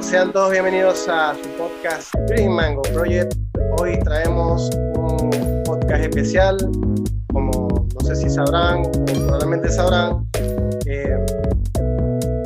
Sean 0.00 0.32
todos 0.32 0.50
bienvenidos 0.50 1.06
a 1.08 1.36
su 1.36 1.48
podcast 1.50 2.12
Green 2.28 2.50
Mango 2.50 2.82
Project. 2.82 3.34
Hoy 3.78 4.00
traemos 4.00 4.68
un 4.96 5.30
podcast 5.64 6.02
especial, 6.02 6.56
como 7.32 7.68
no 7.94 8.00
sé 8.04 8.16
si 8.16 8.28
sabrán, 8.28 8.80
o 8.80 8.90
probablemente 8.90 9.68
sabrán. 9.68 10.28
Eh, 10.86 11.16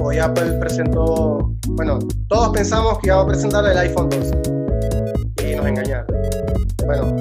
hoy 0.03 0.19
Apple 0.19 0.53
presentó, 0.61 1.51
bueno, 1.69 1.99
todos 2.29 2.51
pensamos 2.51 2.99
que 2.99 3.07
iba 3.07 3.23
a 3.23 3.27
presentar 3.27 3.65
el 3.65 3.79
iPhone 3.79 4.11
12 4.11 5.51
y 5.51 5.57
nos 5.57 5.67
engañaron. 5.67 6.07
Bueno, 6.85 7.17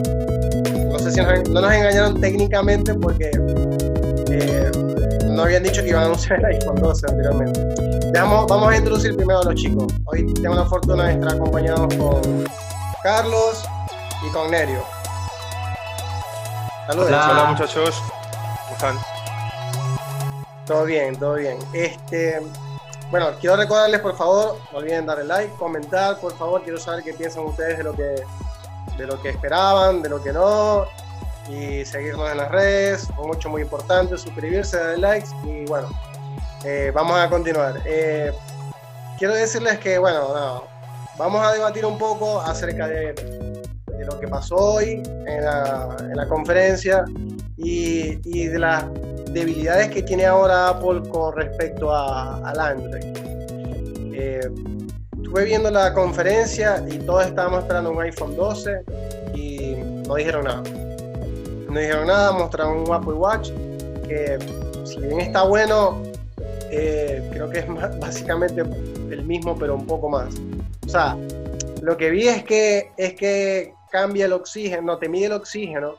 no 0.92 1.00
sé 1.00 1.12
si 1.12 1.22
no 1.22 1.62
nos 1.62 1.74
engañaron 1.74 2.20
técnicamente 2.20 2.94
porque 2.94 3.32
eh, 4.32 4.91
no 5.42 5.46
habían 5.46 5.64
dicho 5.64 5.82
que 5.82 5.90
iban 5.90 6.04
a 6.04 6.06
anunciar 6.06 6.38
el 6.38 6.46
iPhone 6.46 6.76
12 6.76 7.08
anteriormente. 7.10 7.60
Vamos, 8.14 8.46
vamos 8.48 8.72
a 8.72 8.78
introducir 8.78 9.16
primero 9.16 9.40
a 9.40 9.46
los 9.46 9.56
chicos. 9.56 9.92
Hoy 10.06 10.32
tengo 10.36 10.54
la 10.54 10.66
fortuna 10.66 11.08
de 11.08 11.14
estar 11.14 11.34
acompañados 11.34 11.96
con 11.96 12.46
Carlos 13.02 13.64
y 14.24 14.32
con 14.32 14.52
Nerio. 14.52 14.84
Saludos. 16.86 17.08
Hola. 17.08 17.46
muchachos. 17.50 18.04
¿Cómo 18.66 18.72
están? 18.74 18.98
Todo 20.68 20.86
bien, 20.86 21.18
todo 21.18 21.34
bien. 21.34 21.58
Este, 21.74 22.40
bueno, 23.10 23.30
quiero 23.40 23.56
recordarles 23.56 24.00
por 24.00 24.16
favor, 24.16 24.58
no 24.72 24.78
olviden 24.78 25.08
darle 25.08 25.24
like, 25.24 25.56
comentar, 25.56 26.20
por 26.20 26.38
favor, 26.38 26.62
quiero 26.62 26.78
saber 26.78 27.04
qué 27.04 27.14
piensan 27.14 27.46
ustedes 27.46 27.80
de 27.80 27.84
lo 27.84 27.94
que, 27.94 28.24
de 28.96 29.08
lo 29.08 29.20
que 29.20 29.30
esperaban, 29.30 30.04
de 30.04 30.10
lo 30.10 30.22
que 30.22 30.32
no, 30.32 30.86
y 31.52 31.84
seguirnos 31.86 32.32
en 32.32 32.38
las 32.38 32.50
redes, 32.50 33.10
mucho 33.18 33.50
muy 33.50 33.64
importante, 33.64 34.18
suscribirse, 34.18 34.78
darle 34.78 34.98
likes 34.98 35.30
y 35.44 35.66
bueno, 35.66 35.90
eh, 36.64 36.92
vamos 36.94 37.18
a 37.18 37.30
continuar. 37.30 37.82
Eh, 37.86 38.32
quiero 39.18 39.34
decirles 39.34 39.80
que, 39.80 39.98
bueno, 39.98 40.64
vamos 41.18 41.46
a 41.46 41.52
debatir 41.52 41.86
un 41.86 41.98
poco 41.98 42.40
acerca 42.42 42.88
de, 42.88 43.14
lo 44.06 44.20
que 44.20 44.28
pasó 44.28 44.56
hoy 44.56 45.04
en 45.28 45.46
la, 45.46 46.26
conferencia 46.28 47.06
y, 47.58 48.16
de 48.48 48.58
las 48.58 48.86
debilidades 49.32 49.90
que 49.90 50.02
tiene 50.02 50.26
ahora 50.26 50.70
Apple 50.70 51.04
con 51.10 51.36
respecto 51.36 51.94
a, 51.94 52.38
al 52.50 52.60
Android. 52.60 53.04
Eh, 54.14 54.40
estuve 55.22 55.46
viendo 55.46 55.70
la 55.70 55.94
conferencia 55.94 56.84
y 56.90 56.98
todos 57.00 57.28
estábamos 57.28 57.62
esperando 57.62 57.92
un 57.92 58.02
iPhone 58.02 58.36
12 58.36 58.84
y 59.36 59.76
no 60.08 60.16
dijeron 60.16 60.46
nada. 60.46 60.64
No 61.72 61.80
dijeron 61.80 62.08
nada, 62.08 62.34
mostraron 62.34 62.80
un 62.80 62.94
Apple 62.94 63.14
Watch 63.14 63.50
que 64.06 64.38
si 64.84 65.00
bien 65.00 65.22
está 65.22 65.44
bueno, 65.44 66.04
eh, 66.70 67.26
creo 67.32 67.50
que 67.50 67.60
es 67.60 67.66
básicamente 68.00 68.60
el 68.60 69.24
mismo, 69.24 69.58
pero 69.58 69.76
un 69.76 69.88
poco 69.88 70.10
más. 70.10 70.36
O 70.86 70.90
sea, 70.90 71.16
lo 71.82 71.96
que 71.96 72.10
vi 72.10 72.28
es 72.28 72.44
que, 72.44 72.92
es 72.98 73.14
que 73.14 73.74
cambia 73.90 74.26
el 74.26 74.34
oxígeno, 74.34 74.82
no, 74.82 74.98
te 74.98 75.08
mide 75.08 75.28
el 75.28 75.32
oxígeno, 75.32 75.96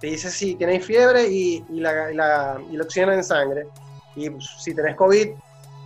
te 0.00 0.06
dice 0.06 0.30
si 0.30 0.54
tienes 0.54 0.82
fiebre 0.82 1.28
y, 1.28 1.62
y, 1.68 1.80
la, 1.80 2.10
la, 2.12 2.58
y 2.70 2.74
el 2.74 2.80
oxígeno 2.80 3.12
en 3.12 3.22
sangre. 3.22 3.66
Y 4.16 4.30
si 4.58 4.74
tenés 4.74 4.96
COVID, 4.96 5.28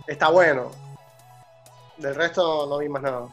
está 0.07 0.29
bueno. 0.29 0.71
Del 1.97 2.15
resto 2.15 2.65
no 2.67 2.77
vi 2.77 2.87
más 2.87 3.01
nada. 3.01 3.27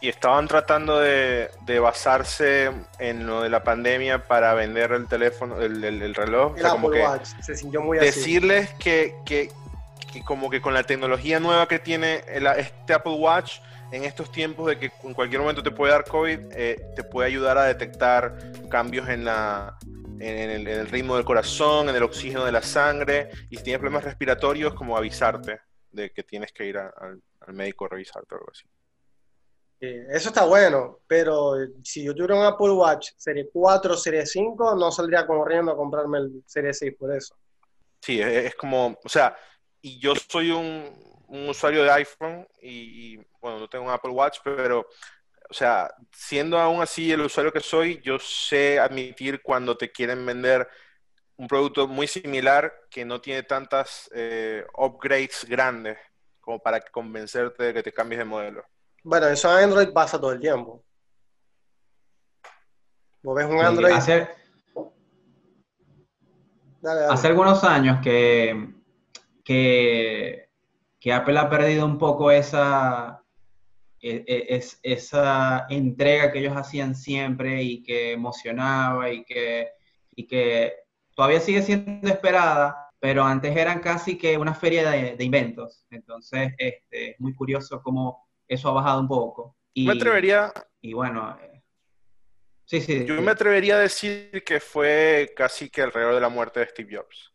Y 0.00 0.08
estaban 0.08 0.48
tratando 0.48 0.98
de, 0.98 1.50
de, 1.66 1.78
basarse 1.78 2.70
en 2.98 3.26
lo 3.26 3.42
de 3.42 3.50
la 3.50 3.62
pandemia 3.62 4.26
para 4.26 4.54
vender 4.54 4.92
el 4.92 5.06
teléfono, 5.06 5.60
el, 5.60 5.84
el, 5.84 6.14
reloj. 6.14 6.56
El 6.56 6.66
como 6.68 6.90
que 6.90 7.04
se 7.42 7.54
sintió 7.54 7.82
muy 7.82 7.98
Decirles 7.98 8.70
que, 8.78 9.14
que, 9.26 9.50
que, 10.10 10.24
como 10.24 10.48
que 10.48 10.62
con 10.62 10.72
la 10.72 10.84
tecnología 10.84 11.38
nueva 11.38 11.68
que 11.68 11.78
tiene 11.78 12.24
el, 12.28 12.46
este 12.46 12.94
Apple 12.94 13.12
Watch, 13.12 13.58
en 13.92 14.04
estos 14.04 14.30
tiempos 14.30 14.66
de 14.68 14.78
que 14.78 14.92
en 15.02 15.14
cualquier 15.14 15.40
momento 15.40 15.62
te 15.62 15.70
puede 15.70 15.92
dar 15.92 16.04
COVID, 16.04 16.38
eh, 16.52 16.80
te 16.94 17.04
puede 17.04 17.28
ayudar 17.28 17.58
a 17.58 17.64
detectar 17.64 18.38
cambios 18.70 19.08
en, 19.08 19.24
la, 19.24 19.76
en 20.18 20.50
el, 20.50 20.66
en, 20.66 20.80
el, 20.80 20.86
ritmo 20.86 21.16
del 21.16 21.24
corazón, 21.24 21.88
en 21.88 21.96
el 21.96 22.02
oxígeno 22.02 22.44
de 22.44 22.52
la 22.52 22.62
sangre, 22.62 23.30
y 23.50 23.56
si 23.56 23.64
tienes 23.64 23.80
problemas 23.80 24.04
respiratorios, 24.04 24.74
como 24.74 24.96
avisarte 24.96 25.60
de 25.90 26.10
que 26.10 26.22
tienes 26.22 26.52
que 26.52 26.66
ir 26.66 26.78
a, 26.78 26.92
al 27.40 27.52
médico 27.52 27.86
a 27.86 27.88
revisarte 27.88 28.34
o 28.34 28.38
algo 28.38 28.50
así. 28.52 28.64
Eso 29.80 30.28
está 30.28 30.44
bueno, 30.44 30.98
pero 31.06 31.54
si 31.82 32.04
yo 32.04 32.14
tuviera 32.14 32.34
un 32.34 32.44
Apple 32.44 32.70
Watch 32.70 33.12
Serie 33.16 33.48
4 33.50 33.96
Serie 33.96 34.26
5, 34.26 34.74
no 34.74 34.92
saldría 34.92 35.26
corriendo 35.26 35.72
a 35.72 35.76
comprarme 35.76 36.18
el 36.18 36.42
Serie 36.44 36.74
6 36.74 36.94
por 36.98 37.14
eso. 37.16 37.34
Sí, 38.02 38.20
es, 38.20 38.46
es 38.46 38.54
como, 38.56 38.98
o 39.02 39.08
sea, 39.08 39.34
y 39.80 39.98
yo 39.98 40.14
soy 40.14 40.50
un, 40.50 41.08
usuario 41.28 41.84
de 41.84 41.92
iPhone 41.92 42.46
y, 42.60 43.14
y, 43.14 43.26
bueno, 43.40 43.60
no 43.60 43.68
tengo 43.68 43.84
un 43.84 43.90
Apple 43.90 44.10
Watch, 44.10 44.40
pero, 44.42 44.80
o 45.48 45.54
sea, 45.54 45.94
siendo 46.12 46.58
aún 46.58 46.82
así 46.82 47.10
el 47.10 47.20
usuario 47.20 47.52
que 47.52 47.60
soy, 47.60 48.00
yo 48.02 48.18
sé 48.18 48.78
admitir 48.80 49.40
cuando 49.40 49.76
te 49.76 49.92
quieren 49.92 50.26
vender 50.26 50.68
un 51.36 51.48
producto 51.48 51.88
muy 51.88 52.06
similar 52.06 52.70
que 52.90 53.04
no 53.06 53.20
tiene 53.20 53.44
tantas 53.44 54.10
eh, 54.12 54.66
upgrades 54.76 55.46
grandes 55.48 55.96
como 56.40 56.58
para 56.58 56.80
convencerte 56.82 57.62
de 57.62 57.74
que 57.74 57.82
te 57.82 57.92
cambies 57.92 58.18
de 58.18 58.24
modelo. 58.26 58.64
Bueno, 59.02 59.28
eso 59.28 59.56
en 59.56 59.64
Android 59.64 59.92
pasa 59.92 60.20
todo 60.20 60.32
el 60.32 60.40
tiempo. 60.40 60.84
Vos 63.22 63.34
ves 63.34 63.46
un 63.46 63.60
Android. 63.60 63.92
Hace, 63.92 64.28
dale, 66.80 67.00
dale. 67.00 67.12
hace 67.12 67.26
algunos 67.26 67.62
años 67.64 68.00
que, 68.02 68.74
que, 69.44 70.48
que, 70.98 71.12
Apple 71.12 71.38
ha 71.38 71.48
perdido 71.48 71.84
un 71.84 71.98
poco 71.98 72.30
esa, 72.30 73.22
e, 74.00 74.24
e, 74.26 74.56
es, 74.56 74.78
esa 74.82 75.66
entrega 75.68 76.32
que 76.32 76.38
ellos 76.38 76.56
hacían 76.56 76.94
siempre 76.94 77.62
y 77.62 77.82
que 77.82 78.12
emocionaba 78.12 79.10
y 79.10 79.24
que, 79.24 79.68
y 80.14 80.26
que 80.26 80.74
todavía 81.14 81.40
sigue 81.40 81.62
siendo 81.62 82.08
esperada, 82.08 82.90
pero 82.98 83.24
antes 83.24 83.54
eran 83.54 83.80
casi 83.80 84.16
que 84.16 84.38
una 84.38 84.54
feria 84.54 84.90
de, 84.90 85.16
de 85.16 85.24
inventos. 85.24 85.84
Entonces, 85.90 86.54
este, 86.56 87.12
es 87.12 87.20
muy 87.20 87.34
curioso 87.34 87.82
cómo 87.82 88.29
eso 88.50 88.68
ha 88.68 88.72
bajado 88.72 89.00
un 89.00 89.08
poco. 89.08 89.56
Y, 89.72 89.86
me 89.86 89.92
atrevería... 89.92 90.52
Y 90.80 90.92
bueno... 90.92 91.38
Eh, 91.40 91.62
sí, 92.64 92.80
sí. 92.80 93.06
Yo 93.06 93.14
sí. 93.16 93.22
me 93.22 93.30
atrevería 93.30 93.76
a 93.76 93.78
decir 93.78 94.42
que 94.44 94.58
fue 94.58 95.32
casi 95.36 95.70
que 95.70 95.82
alrededor 95.82 96.16
de 96.16 96.20
la 96.20 96.28
muerte 96.28 96.58
de 96.58 96.66
Steve 96.66 96.96
Jobs, 96.96 97.32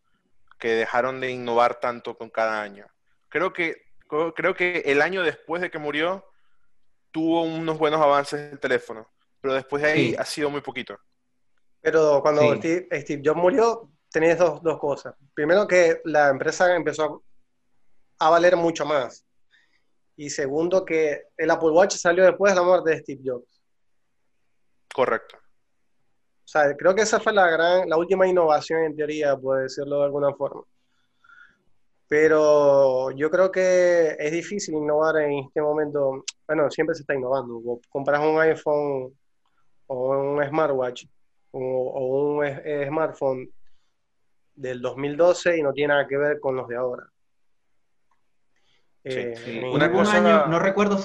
que 0.60 0.72
dejaron 0.72 1.22
de 1.22 1.32
innovar 1.32 1.80
tanto 1.80 2.18
con 2.18 2.30
cada 2.30 2.62
año. 2.62 2.86
Creo 3.30 3.54
que, 3.54 3.94
creo 4.36 4.54
que 4.54 4.84
el 4.86 5.02
año 5.02 5.24
después 5.24 5.62
de 5.62 5.72
que 5.72 5.80
murió 5.80 6.26
tuvo 7.12 7.44
unos 7.44 7.78
buenos 7.78 8.02
avances 8.02 8.52
el 8.52 8.60
teléfono, 8.60 9.10
pero 9.40 9.54
después 9.54 9.82
de 9.84 9.92
ahí 9.92 10.10
sí. 10.10 10.16
ha 10.20 10.26
sido 10.26 10.50
muy 10.50 10.60
poquito. 10.60 11.00
Pero 11.80 12.20
cuando 12.22 12.42
sí. 12.42 12.58
Steve, 12.58 13.02
Steve, 13.02 13.22
Jobs 13.24 13.42
murió, 13.42 13.90
tenías 14.12 14.38
dos, 14.38 14.62
dos 14.62 14.78
cosas. 14.80 15.16
Primero 15.34 15.66
que 15.66 16.02
la 16.04 16.28
empresa 16.28 16.76
empezó 16.76 17.24
a 18.20 18.30
valer 18.30 18.58
mucho 18.58 18.86
más 18.86 19.25
y 20.18 20.30
segundo 20.30 20.86
que 20.86 21.24
el 21.38 21.52
Apple 21.52 21.72
Watch 21.72 21.96
salió 21.96 22.24
después 22.24 22.54
de 22.54 22.60
la 22.60 22.66
muerte 22.66 22.92
de 22.92 23.00
Steve 23.00 23.22
Jobs. 23.24 23.62
Correcto. 24.94 25.38
O 25.38 26.48
sea, 26.48 26.76
creo 26.76 26.94
que 26.94 27.02
esa 27.02 27.20
fue 27.20 27.34
la 27.34 27.50
gran, 27.50 27.90
la 27.90 27.98
última 27.98 28.28
innovación 28.28 28.84
en 28.84 28.96
teoría, 28.96 29.36
por 29.36 29.62
decirlo 29.62 30.00
de 30.00 30.06
alguna 30.06 30.34
forma. 30.34 30.64
Pero 32.08 33.12
yo 33.12 33.32
creo 33.32 33.52
que 33.52 34.16
es 34.18 34.32
difícil 34.32 34.76
innovar 34.76 35.18
en 35.18 35.40
este 35.40 35.62
momento. 35.62 36.24
Bueno, 36.48 36.70
siempre 36.70 36.96
se 36.96 37.02
está 37.02 37.16
innovando. 37.16 37.60
Vos 37.60 37.80
compras 37.90 38.22
un 38.22 38.40
iPhone 38.40 39.18
o 39.88 40.10
un 40.10 40.48
smartwatch 40.48 41.06
o, 41.52 41.60
o 41.60 42.36
un 42.36 42.46
eh, 42.46 42.86
smartphone 42.88 43.50
del 44.54 44.82
2012 44.82 45.58
y 45.58 45.64
no 45.64 45.74
tiene 45.74 45.94
nada 45.94 46.08
que 46.08 46.18
ver 46.18 46.40
con 46.40 46.56
los 46.56 46.68
de 46.68 46.76
ahora. 46.76 47.10
Sí, 49.06 49.36
sí. 49.36 49.60
Eh, 49.60 49.72
Una 49.72 49.92
cosa... 49.92 50.18
año, 50.18 50.48
no 50.48 50.60
recuerdo, 50.60 51.00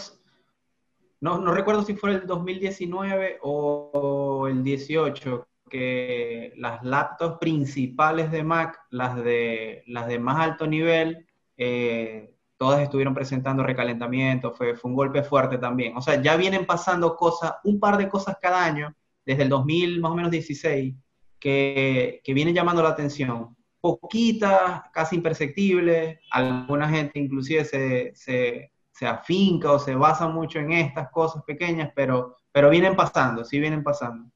no, 1.21 1.39
no, 1.39 1.53
recuerdo 1.53 1.83
si 1.83 1.95
fue 1.95 2.13
el 2.13 2.27
2019 2.27 3.39
o 3.43 4.47
el 4.49 4.65
18, 4.65 5.49
que 5.69 6.55
las 6.57 6.83
laptops 6.83 7.39
principales 7.39 8.31
de 8.31 8.43
Mac, 8.43 8.81
las 8.91 9.23
de, 9.23 9.85
las 9.87 10.09
de 10.09 10.19
más 10.19 10.41
alto 10.41 10.67
nivel, 10.67 11.27
eh, 11.59 12.35
todas 12.57 12.81
estuvieron 12.81 13.15
presentando 13.15 13.63
recalentamiento, 13.63 14.53
fue, 14.53 14.75
fue 14.77 14.91
un 14.91 14.97
golpe 14.97 15.23
fuerte 15.23 15.59
también. 15.59 15.95
O 15.97 16.01
sea, 16.01 16.21
ya 16.23 16.37
vienen 16.37 16.65
pasando 16.65 17.17
cosas, 17.17 17.57
un 17.65 17.79
par 17.79 17.99
de 17.99 18.09
cosas 18.09 18.39
cada 18.41 18.65
año, 18.65 18.95
desde 19.25 19.43
el 19.43 19.51
2000 19.51 20.01
más 20.01 20.13
o 20.13 20.15
menos 20.15 20.31
16, 20.31 20.95
que, 21.39 22.21
que 22.25 22.35
vienen 22.35 22.55
llamando 22.55 22.83
la 22.83 22.91
atención 22.91 23.57
poquitas, 23.81 24.83
casi 24.93 25.17
imperceptibles, 25.17 26.19
alguna 26.31 26.89
gente 26.89 27.19
inclusive 27.19 27.65
se, 27.65 28.13
se, 28.15 28.73
se, 28.93 29.07
afinca 29.07 29.73
o 29.73 29.79
se 29.79 29.95
basa 29.95 30.29
mucho 30.29 30.59
en 30.59 30.73
estas 30.73 31.11
cosas 31.11 31.43
pequeñas, 31.45 31.91
pero, 31.95 32.37
pero 32.53 32.71
vienen 32.71 32.95
pasando, 32.95 33.45
sí 33.45 33.59
vienen 33.59 33.83
pasando. 33.83 34.31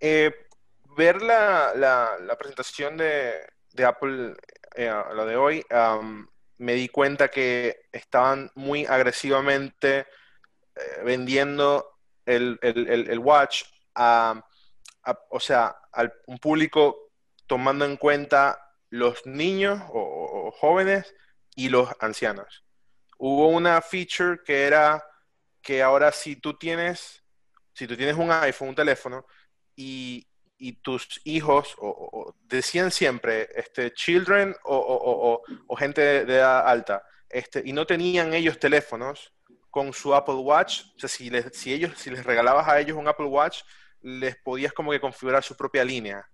Eh, 0.00 0.32
ver 0.96 1.22
la, 1.22 1.72
la, 1.74 2.10
la 2.20 2.36
presentación 2.36 2.96
de, 2.96 3.34
de 3.72 3.84
Apple, 3.84 4.34
eh, 4.74 4.92
lo 5.14 5.24
de 5.24 5.36
hoy, 5.36 5.64
me 6.58 6.74
di 6.74 6.88
cuenta 6.88 7.28
que 7.28 7.86
estaban 7.92 8.50
muy 8.54 8.84
agresivamente 8.84 10.00
eh, 10.00 11.02
vendiendo 11.04 11.98
el, 12.26 13.20
watch 13.22 13.62
a, 13.94 14.44
o 15.30 15.40
sea, 15.40 15.74
a 15.92 16.08
un 16.26 16.38
público 16.38 17.07
tomando 17.48 17.84
en 17.84 17.96
cuenta 17.96 18.62
los 18.90 19.26
niños 19.26 19.82
o, 19.88 20.52
jóvenes 20.56 21.14
y 21.56 21.68
los 21.68 21.88
ancianos. 21.98 22.64
Hubo 23.18 23.48
una 23.48 23.82
feature 23.82 24.38
que 24.44 24.62
era 24.64 25.04
que 25.60 25.82
ahora 25.82 26.12
si 26.12 26.36
tú 26.36 26.56
tienes, 26.56 27.24
si 27.72 27.86
tú 27.88 27.96
tienes 27.96 28.16
un 28.16 28.30
iPhone, 28.30 28.68
un 28.68 28.74
teléfono, 28.74 29.26
y, 29.74 30.24
tus 30.82 31.20
hijos 31.24 31.76
o, 31.78 32.34
decían 32.44 32.90
siempre 32.90 33.48
este, 33.54 33.92
children 33.92 34.56
o, 34.64 35.42
gente 35.78 36.24
de, 36.24 36.34
edad 36.34 36.68
alta, 36.68 37.04
este, 37.28 37.62
y 37.64 37.72
no 37.72 37.86
tenían 37.86 38.34
ellos 38.34 38.58
teléfonos 38.58 39.32
con 39.70 39.92
su 39.92 40.14
Apple 40.14 40.34
Watch, 40.34 40.82
o 40.96 40.98
sea, 40.98 41.08
si, 41.08 41.30
les, 41.30 41.56
si, 41.56 41.72
ellos, 41.72 41.92
si 41.96 42.10
les 42.10 42.24
regalabas 42.24 42.66
a 42.66 42.80
ellos 42.80 42.96
un 42.96 43.06
Apple 43.06 43.26
Watch, 43.26 43.62
les 44.00 44.36
podías 44.36 44.72
como 44.72 44.90
que 44.90 45.00
configurar 45.00 45.42
su 45.42 45.56
propia 45.56 45.84
línea 45.84 46.28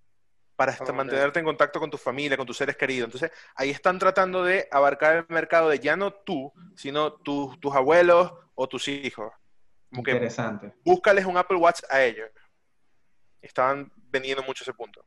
para 0.56 0.76
mantenerte 0.92 1.38
en 1.40 1.44
contacto 1.44 1.80
con 1.80 1.90
tu 1.90 1.98
familia, 1.98 2.36
con 2.36 2.46
tus 2.46 2.56
seres 2.56 2.76
queridos. 2.76 3.06
Entonces, 3.06 3.30
ahí 3.56 3.70
están 3.70 3.98
tratando 3.98 4.44
de 4.44 4.68
abarcar 4.70 5.16
el 5.16 5.26
mercado 5.28 5.68
de 5.68 5.78
ya 5.78 5.96
no 5.96 6.12
tú, 6.12 6.52
sino 6.76 7.12
tus 7.14 7.74
abuelos 7.74 8.32
o 8.54 8.68
tus 8.68 8.88
hijos. 8.88 9.32
Interesante. 9.90 10.74
búscales 10.84 11.24
un 11.24 11.36
Apple 11.36 11.56
Watch 11.56 11.80
a 11.88 12.02
ellos. 12.02 12.28
Estaban 13.40 13.92
vendiendo 13.96 14.42
mucho 14.42 14.64
ese 14.64 14.72
punto. 14.72 15.04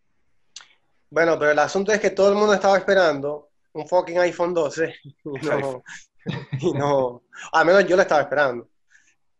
Bueno, 1.10 1.38
pero 1.38 1.52
el 1.52 1.60
asunto 1.60 1.92
es 1.92 2.00
que 2.00 2.12
todo 2.12 2.30
el 2.30 2.36
mundo 2.36 2.54
estaba 2.54 2.78
esperando 2.78 3.50
un 3.74 3.88
fucking 3.88 4.20
iPhone 4.20 4.54
12 4.54 4.96
y 6.60 6.74
no, 6.74 7.24
al 7.52 7.66
menos 7.66 7.86
yo 7.86 7.96
lo 7.96 8.02
estaba 8.02 8.22
esperando. 8.22 8.70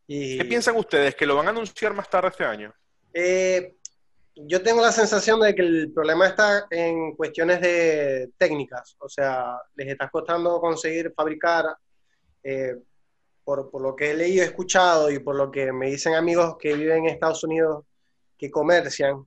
¿Qué 0.08 0.46
piensan 0.48 0.78
ustedes? 0.78 1.16
¿Que 1.16 1.26
lo 1.26 1.36
van 1.36 1.48
a 1.48 1.50
anunciar 1.50 1.94
más 1.94 2.10
tarde 2.10 2.30
este 2.30 2.46
año? 2.46 2.74
Eh, 3.14 3.77
yo 4.46 4.62
tengo 4.62 4.82
la 4.82 4.92
sensación 4.92 5.40
de 5.40 5.56
que 5.56 5.62
el 5.62 5.92
problema 5.92 6.28
está 6.28 6.68
en 6.70 7.16
cuestiones 7.16 7.62
de 7.62 8.32
técnicas, 8.38 8.96
o 9.00 9.10
sea, 9.10 9.60
les 9.76 9.88
está 9.88 10.10
costando 10.10 10.60
conseguir 10.60 11.14
fabricar, 11.16 11.66
eh, 12.44 12.76
por, 13.44 13.72
por, 13.72 13.82
lo 13.82 13.96
que 13.96 14.12
he 14.12 14.14
leído, 14.14 14.44
escuchado 14.44 15.10
y 15.10 15.20
por 15.20 15.36
lo 15.36 15.50
que 15.50 15.72
me 15.72 15.88
dicen 15.88 16.14
amigos 16.14 16.58
que 16.60 16.74
viven 16.74 17.06
en 17.06 17.10
Estados 17.14 17.44
Unidos 17.44 17.86
que 18.38 18.52
comercian, 18.52 19.26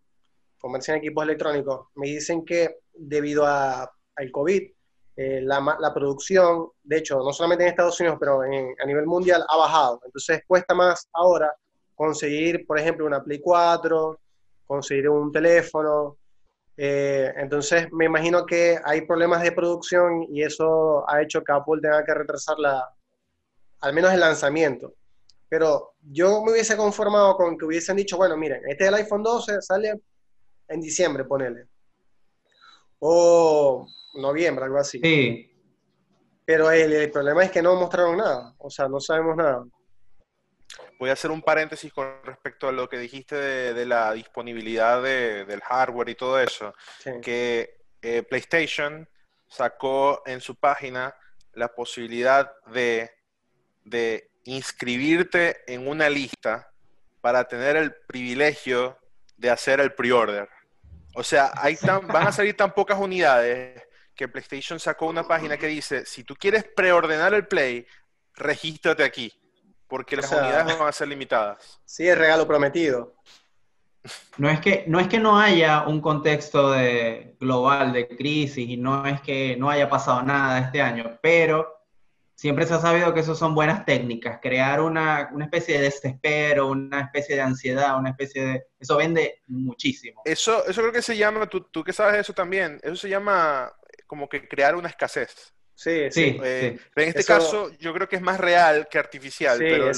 comercian 0.59 0.99
equipos 0.99 1.25
electrónicos, 1.25 1.89
me 1.95 2.09
dicen 2.09 2.45
que 2.45 2.77
debido 2.93 3.47
a, 3.47 3.91
al 4.17 4.31
COVID, 4.31 4.63
eh, 5.17 5.41
la, 5.43 5.77
la, 5.79 5.93
producción, 5.93 6.69
de 6.83 6.99
hecho, 6.99 7.19
no 7.19 7.33
solamente 7.33 7.65
en 7.65 7.71
Estados 7.71 7.99
Unidos, 8.01 8.19
pero 8.21 8.43
a 8.43 8.87
nivel 8.87 9.07
mundial, 9.07 9.45
ha 9.49 9.57
bajado. 9.57 10.01
Entonces 10.05 10.43
cuesta 10.47 10.75
más 10.75 11.09
ahora 11.13 11.53
conseguir, 11.95 12.67
por 12.67 12.79
ejemplo, 12.79 13.07
una 13.07 13.23
Play 13.23 13.41
4, 13.41 14.19
conseguir 14.71 15.09
un 15.09 15.33
teléfono. 15.33 16.17
Eh, 16.77 17.33
entonces 17.37 17.89
me 17.91 18.05
imagino 18.05 18.47
que 18.47 18.79
hay 18.85 19.01
problemas 19.01 19.43
de 19.43 19.51
producción 19.51 20.27
y 20.31 20.45
eso 20.45 21.05
ha 21.11 21.21
hecho 21.21 21.43
que 21.43 21.53
Apple 21.53 21.81
tenga 21.83 22.05
que 22.05 22.15
retrasar 22.15 22.57
la, 22.61 22.89
al 23.81 23.93
menos 23.93 24.13
el 24.13 24.21
lanzamiento. 24.21 24.95
Pero 25.49 25.95
yo 26.01 26.45
me 26.45 26.53
hubiese 26.53 26.77
conformado 26.77 27.37
con 27.37 27.59
que 27.59 27.65
hubiesen 27.65 27.97
dicho, 27.97 28.17
bueno, 28.17 28.37
miren, 28.37 28.63
este 28.69 28.85
es 28.85 28.89
el 28.89 28.95
iPhone 28.95 29.25
12, 29.25 29.61
sale 29.61 30.01
en 30.69 30.81
diciembre, 30.81 31.25
ponele. 31.25 31.67
O 33.01 33.85
noviembre, 34.15 34.67
algo 34.67 34.79
así. 34.79 35.01
Sí. 35.03 35.53
Pero 36.45 36.71
el, 36.71 36.93
el 36.93 37.11
problema 37.11 37.43
es 37.43 37.51
que 37.51 37.61
no 37.61 37.75
mostraron 37.75 38.19
nada, 38.19 38.55
o 38.59 38.71
sea, 38.71 38.89
no 38.89 39.01
sabemos 39.01 39.37
nada 39.37 39.65
voy 41.01 41.09
a 41.09 41.15
hacer 41.15 41.31
un 41.31 41.41
paréntesis 41.41 41.91
con 41.95 42.23
respecto 42.25 42.69
a 42.69 42.73
lo 42.73 42.87
que 42.87 42.99
dijiste 42.99 43.35
de, 43.35 43.87
la 43.87 44.13
disponibilidad 44.13 45.03
del 45.03 45.63
hardware 45.63 46.11
y 46.11 46.15
todo 46.15 46.39
eso, 46.39 46.75
que 47.23 47.79
eh, 48.03 48.23
PlayStation 48.23 49.09
sacó 49.49 50.23
en 50.27 50.43
su 50.43 50.57
página 50.57 51.17
la 51.55 51.69
posibilidad 51.69 52.53
de, 52.67 53.11
inscribirte 54.45 55.63
en 55.67 55.89
una 55.89 56.09
lista 56.11 56.71
para 57.21 57.45
tener 57.45 57.77
el 57.77 57.95
privilegio 58.07 58.99
de 59.37 59.51
hacer 59.51 59.81
el 59.81 59.95
pre-order. 59.95 60.49
O 61.15 61.23
sea, 61.23 61.53
hay 61.57 61.79
van 61.83 62.27
a 62.27 62.33
salir 62.33 62.57
tan 62.57 62.73
pocas 62.73 62.99
unidades 62.99 63.83
que 64.15 64.29
PlayStation 64.29 64.79
sacó 64.79 65.07
una 65.07 65.27
página 65.27 65.57
que 65.57 65.67
dice, 65.67 66.05
si 66.05 66.25
tú 66.25 66.35
quieres 66.37 66.65
preordenar 66.65 67.33
el 67.33 67.47
Play, 67.47 67.87
regístrate 68.35 69.03
aquí 69.03 69.40
porque 69.91 70.17
las 70.17 70.31
unidades 70.31 70.79
van 70.79 70.89
a 70.89 70.93
ser 70.93 71.09
limitadas. 71.09 71.81
Sí, 71.85 72.09
el 72.09 72.17
regalo 72.17 72.47
prometido. 72.47 73.17
No 74.39 74.49
es, 74.49 74.61
que, 74.61 74.85
no 74.87 74.99
es 74.99 75.09
que 75.09 75.19
no 75.19 75.39
haya 75.39 75.83
un 75.83 76.01
contexto 76.01 76.71
de, 76.71 77.37
global 77.39 77.93
de 77.93 78.09
crisis 78.09 78.67
y 78.67 78.79
no 78.79 79.05
es 79.07 79.21
que 79.21 79.57
no 79.59 79.69
haya 79.69 79.91
pasado 79.91 80.23
nada 80.23 80.59
este 80.61 80.81
año, 80.81 81.19
pero 81.21 81.85
siempre 82.35 82.67
se 82.67 82.73
ha 82.73 82.81
sabido 82.81 83.13
que 83.13 83.21
eso 83.21 83.35
son 83.35 83.55
buenas 83.55 83.85
técnicas, 83.85 84.39
crear 84.41 84.81
una, 84.81 85.31
especie 85.43 85.77
de 85.77 85.85
desespero, 85.85 86.69
una 86.69 87.01
especie 87.03 87.35
de 87.37 87.43
ansiedad, 87.43 87.99
una 87.99 88.11
especie 88.11 88.43
de... 88.43 88.67
Eso 88.79 88.97
vende 88.97 89.43
muchísimo. 89.49 90.23
Eso, 90.25 90.65
eso 90.67 90.81
creo 90.81 90.93
que 90.93 91.03
se 91.03 91.19
llama, 91.19 91.47
tú, 91.47 91.61
tú 91.61 91.85
que 91.85 91.93
sabes 91.93 92.21
eso 92.21 92.33
también, 92.33 92.81
eso 92.83 92.97
se 92.97 93.11
llama 93.11 93.71
como 94.07 94.29
que 94.29 94.49
crear 94.49 94.75
una 94.77 94.89
escasez. 94.89 95.53
Sí, 95.81 96.11
sí. 96.11 96.39
Eh, 96.45 96.79
en 96.95 97.09
este 97.09 97.25
caso, 97.25 97.71
yo 97.79 97.95
creo 97.95 98.07
que 98.07 98.17
es 98.17 98.21
más 98.21 98.39
real 98.39 98.87
que 98.91 98.99
artificial, 98.99 99.57
pero 99.59 99.91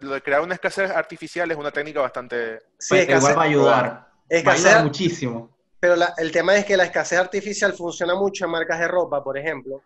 lo 0.00 0.14
de, 0.14 0.22
crear 0.22 0.40
una 0.40 0.54
escasez 0.54 0.90
artificial 0.90 1.48
es 1.48 1.56
una 1.56 1.70
técnica 1.70 2.00
bastante. 2.00 2.58
Sí, 2.76 2.96
igual 2.96 3.38
va 3.38 3.42
a 3.42 3.44
ayudar. 3.44 3.84
va 3.84 4.50
a 4.50 4.54
ayudar 4.54 4.82
muchísimo. 4.82 5.56
Pero 5.78 5.94
el 6.18 6.32
tema 6.32 6.56
es 6.56 6.64
que 6.64 6.76
la 6.76 6.82
escasez 6.82 7.20
artificial 7.20 7.72
funciona 7.74 8.16
mucho 8.16 8.44
en 8.44 8.50
marcas 8.50 8.80
de 8.80 8.88
ropa, 8.88 9.22
por 9.22 9.38
ejemplo, 9.38 9.84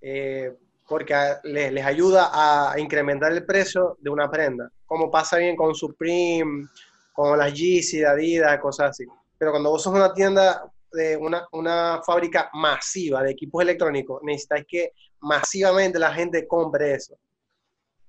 eh, 0.00 0.56
porque 0.88 1.14
les, 1.44 1.86
ayuda 1.86 2.30
a 2.32 2.76
incrementar 2.80 3.30
el 3.30 3.46
precio 3.46 3.96
de 4.00 4.10
una 4.10 4.28
prenda, 4.28 4.72
como 4.86 5.08
pasa 5.08 5.36
bien 5.36 5.54
con 5.54 5.72
Supreme, 5.72 6.66
con 7.12 7.38
las 7.38 7.54
Yeezy, 7.54 8.02
Adidas, 8.02 8.58
cosas 8.58 8.90
así. 8.90 9.06
Pero 9.38 9.52
cuando 9.52 9.70
vos 9.70 9.84
sos 9.84 9.94
una 9.94 10.12
tienda 10.12 10.64
de 10.92 11.16
una, 11.16 11.46
una, 11.52 12.00
fábrica 12.04 12.50
masiva 12.54 13.22
de 13.22 13.32
equipos 13.32 13.62
electrónicos, 13.62 14.20
necesitáis 14.22 14.64
que 14.68 14.92
masivamente 15.20 15.98
la 15.98 16.12
gente 16.12 16.46
compre 16.46 16.94
eso. 16.94 17.16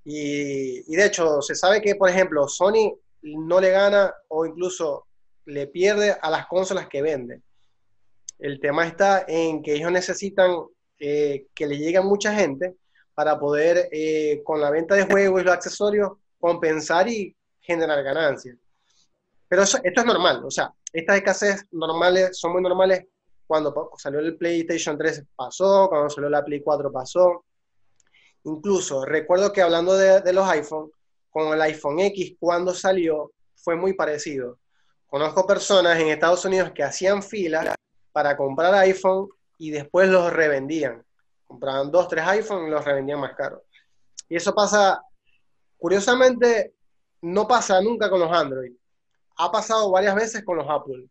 Y, 0.04 0.92
y, 0.92 0.96
de 0.96 1.06
hecho, 1.06 1.42
se 1.42 1.56
sabe 1.56 1.82
que, 1.82 1.96
por 1.96 2.10
ejemplo, 2.10 2.48
Sony 2.48 2.98
no 3.22 3.60
le 3.60 3.70
gana 3.70 4.14
o 4.30 4.46
incluso 4.46 5.08
le 5.46 5.68
pierde 5.68 6.16
a 6.20 6.30
las 6.30 6.48
consolas 6.48 6.88
que 6.88 7.02
vende. 7.02 7.42
El 8.40 8.60
tema 8.60 8.88
está 8.88 9.26
en 9.28 9.62
que 9.62 9.76
ellos 9.76 9.92
necesitan 9.92 10.66
eh, 11.00 11.48
que 11.54 11.68
le 11.68 11.78
llegue 11.78 11.98
a 11.98 12.02
mucha 12.02 12.34
gente 12.34 12.76
para 13.14 13.40
poder, 13.40 13.90
eh, 13.92 14.42
con 14.44 14.62
la 14.62 14.72
venta 14.72 14.96
de 14.96 15.04
juegos 15.04 15.42
y 15.42 15.46
los 15.46 15.54
accesorios, 15.54 16.12
compensar 16.40 17.08
y 17.08 17.36
generar 17.60 18.04
ganancias. 18.04 18.58
Pero 19.52 19.64
esto 19.64 19.82
es 19.84 20.06
normal, 20.06 20.46
o 20.46 20.50
sea, 20.50 20.74
estas 20.94 21.18
escasez 21.18 21.66
normales 21.72 22.40
son 22.40 22.54
muy 22.54 22.62
normales 22.62 23.08
cuando 23.46 23.92
salió 23.98 24.22
el 24.22 24.38
PlayStation 24.38 24.98
3 24.98 25.26
pasó, 25.36 25.90
cuando 25.90 26.10
salió 26.10 26.30
la 26.30 26.42
Play 26.42 26.62
4 26.62 26.90
pasó. 26.90 27.44
Incluso 28.46 29.04
recuerdo 29.04 29.52
que 29.52 29.62
hablando 29.62 29.98
de, 29.98 30.32
los 30.32 30.48
iPhone, 30.48 30.90
con 31.30 31.54
el 31.54 31.62
iPhone 31.64 32.00
X 32.00 32.38
cuando 32.40 32.74
salió 32.74 33.34
fue 33.54 33.76
muy 33.76 33.92
parecido. 33.92 34.58
Conozco 35.06 35.46
personas 35.46 36.00
en 36.00 36.08
Estados 36.08 36.46
Unidos 36.46 36.72
que 36.74 36.84
hacían 36.84 37.22
fila 37.22 37.76
para 38.14 38.38
comprar 38.38 38.74
iPhone 38.76 39.28
y 39.58 39.72
después 39.72 40.08
los 40.08 40.32
revendían. 40.32 41.04
Compraban 41.46 41.92
dos, 41.92 42.08
tres 42.08 42.24
iPhone 42.26 42.68
y 42.68 42.70
los 42.70 42.86
revendían 42.86 43.20
más 43.20 43.36
caros. 43.36 43.64
Y 44.30 44.38
eso 44.38 44.56
pasa, 44.56 45.04
curiosamente, 45.78 46.74
no 47.24 47.46
pasa 47.46 47.82
nunca 47.82 48.10
con 48.10 48.22
los 48.22 48.32
Android 48.32 48.72
ha 49.38 49.52
pasado 49.52 49.92
varias 49.92 50.16
veces 50.16 50.44
con 50.44 50.58
los 50.58 50.70
Apple, 50.70 51.08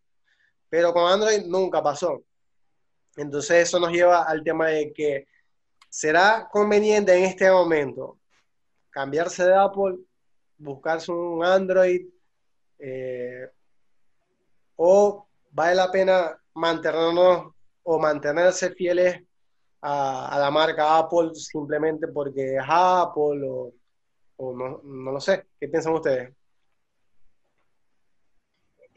pero 0.68 0.92
con 0.92 1.10
Android 1.10 1.44
nunca 1.46 1.82
pasó. 1.82 2.22
Entonces 3.16 3.68
eso 3.68 3.80
nos 3.80 3.90
lleva 3.90 4.22
al 4.22 4.42
tema 4.42 4.68
de 4.68 4.92
que 4.92 5.26
será 5.88 6.48
conveniente 6.50 7.16
en 7.16 7.24
este 7.24 7.50
momento 7.50 8.18
cambiarse 8.90 9.44
de 9.44 9.54
Apple, 9.54 9.98
buscarse 10.58 11.10
un 11.12 11.44
Android, 11.44 12.06
eh, 12.78 13.48
o 14.76 15.26
vale 15.50 15.74
la 15.74 15.90
pena 15.90 16.40
mantenernos 16.54 17.52
o 17.82 17.98
mantenerse 17.98 18.70
fieles 18.70 19.22
a, 19.82 20.38
la 20.38 20.50
marca 20.50 20.98
Apple 20.98 21.34
simplemente 21.34 22.08
porque 22.08 22.56
es 22.56 22.62
Apple 22.66 23.46
o, 23.48 23.72
no, 24.38 24.80
no 24.82 25.12
lo 25.12 25.20
sé. 25.20 25.46
¿Qué 25.58 25.68
piensan 25.68 25.94
ustedes? 25.94 26.32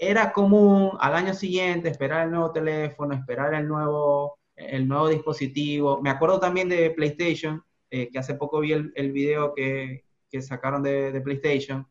Era 0.10 0.32
común 0.32 0.92
al 1.00 1.16
año 1.16 1.34
siguiente 1.34 1.90
esperar 1.90 2.26
el 2.26 2.32
nuevo 2.32 2.52
teléfono, 2.52 3.14
esperar 3.14 3.54
el 3.54 3.68
nuevo 3.68 4.38
el 4.56 4.88
nuevo 4.88 5.10
dispositivo. 5.10 6.02
Me 6.02 6.10
acuerdo 6.10 6.40
también 6.40 6.70
de 6.70 6.92
PlayStation, 6.92 7.64
eh, 7.90 8.10
que 8.12 8.20
hace 8.20 8.36
poco 8.36 8.60
vi 8.60 8.74
el, 8.74 8.92
el 8.96 9.12
video 9.12 9.54
que, 9.54 10.06
que 10.34 10.42
sacaron 10.42 10.82
de, 10.82 11.22
PlayStation, 11.22 11.88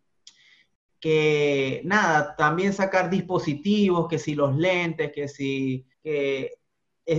que 1.00 1.80
nada, 1.84 2.34
también 2.36 2.72
sacar 2.72 3.08
dispositivos, 3.08 4.08
que 4.08 4.18
si 4.18 4.34
los 4.34 4.56
lentes, 4.56 5.12
que 5.12 5.28
si 5.28 5.86
que, 6.02 6.50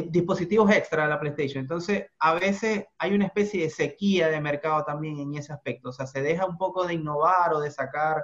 dispositivos 0.09 0.69
extra 0.71 1.03
de 1.03 1.09
la 1.09 1.19
PlayStation. 1.19 1.62
Entonces, 1.62 2.07
a 2.19 2.33
veces 2.33 2.85
hay 2.97 3.13
una 3.13 3.25
especie 3.25 3.63
de 3.63 3.69
sequía 3.69 4.27
de 4.27 4.41
mercado 4.41 4.83
también 4.83 5.17
en 5.19 5.33
ese 5.35 5.53
aspecto. 5.53 5.89
O 5.89 5.93
sea, 5.93 6.07
se 6.07 6.21
deja 6.21 6.45
un 6.45 6.57
poco 6.57 6.85
de 6.85 6.93
innovar 6.95 7.53
o 7.53 7.59
de 7.59 7.71
sacar 7.71 8.23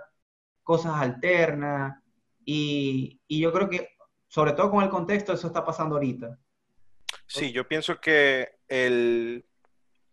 cosas 0.64 0.94
alternas. 0.96 2.02
Y, 2.52 3.20
yo 3.30 3.54
creo 3.54 3.70
que, 3.70 3.96
sobre 4.28 4.54
todo 4.54 4.72
con 4.72 4.84
el 4.84 4.90
contexto, 4.90 5.34
eso 5.34 5.48
está 5.48 5.64
pasando 5.64 5.96
ahorita. 5.96 6.40
Sí, 7.28 7.52
yo 7.52 7.68
pienso 7.68 8.02
que 8.02 8.58
el, 8.68 9.46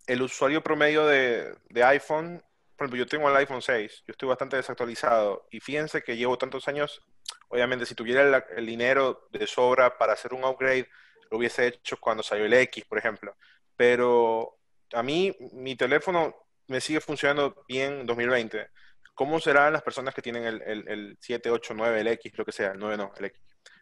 el 0.06 0.22
usuario 0.22 0.62
promedio 0.62 1.06
de, 1.06 1.54
de, 1.70 1.84
iPhone, 1.84 2.42
por 2.76 2.84
ejemplo, 2.84 2.98
yo 2.98 3.06
tengo 3.06 3.30
el 3.30 3.36
iPhone 3.36 3.62
6, 3.62 4.04
yo 4.06 4.12
estoy 4.12 4.28
bastante 4.28 4.56
desactualizado 4.56 5.46
y 5.50 5.60
fíjense 5.60 6.02
que 6.02 6.18
llevo 6.18 6.36
tantos 6.36 6.68
años, 6.68 7.02
obviamente 7.48 7.86
si 7.86 7.94
tuviera 7.94 8.20
el, 8.22 8.44
el 8.54 8.66
dinero 8.66 9.28
de 9.32 9.46
sobra 9.46 9.96
para 9.96 10.12
hacer 10.12 10.34
un 10.34 10.44
upgrade, 10.44 10.90
lo 11.30 11.38
hubiese 11.38 11.68
hecho 11.68 11.96
cuando 11.98 12.22
salió 12.22 12.44
el 12.44 12.52
X, 12.52 12.84
por 12.84 12.98
ejemplo. 12.98 13.34
Pero 13.76 14.58
a 14.92 15.02
mí, 15.02 15.34
mi 15.52 15.74
teléfono 15.74 16.36
me 16.66 16.82
sigue 16.82 17.00
funcionando 17.00 17.64
bien 17.66 18.00
en 18.00 18.06
2020. 18.06 18.68
¿Cómo 19.16 19.40
serán 19.40 19.72
las 19.72 19.82
personas 19.82 20.14
que 20.14 20.20
tienen 20.20 20.44
el, 20.44 20.62
el, 20.62 20.88
el 20.88 21.18
7, 21.18 21.50
8, 21.50 21.72
9, 21.74 22.00
el 22.02 22.06
X, 22.08 22.32
lo 22.36 22.44
que 22.44 22.52
sea? 22.52 22.72
El 22.72 22.78
9 22.78 22.98
no, 22.98 23.12
el 23.16 23.24
X. 23.24 23.40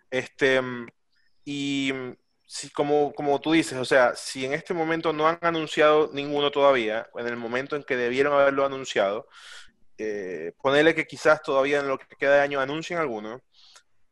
Este, 0.09 0.61
y 1.45 1.93
si, 2.47 2.71
como, 2.71 3.13
como 3.13 3.41
tú 3.41 3.51
dices, 3.51 3.77
o 3.77 3.85
sea, 3.85 4.15
si 4.15 4.45
en 4.45 4.55
este 4.55 4.73
momento 4.75 5.13
no 5.13 5.27
han 5.27 5.39
anunciado 5.41 6.09
ninguno 6.13 6.53
todavía, 6.53 7.11
en 7.17 7.27
el 7.27 7.37
momento 7.37 7.75
en 7.75 7.83
que 7.83 7.97
debieron 7.97 8.33
haberlo 8.33 8.65
anunciado, 8.65 9.27
eh, 9.99 10.53
ponerle 10.63 10.95
que 10.95 11.05
quizás 11.05 11.43
todavía 11.43 11.81
en 11.81 11.89
lo 11.89 11.99
que 11.99 12.07
queda 12.17 12.37
de 12.37 12.41
año 12.43 12.61
anuncien 12.61 13.01
alguno, 13.01 13.43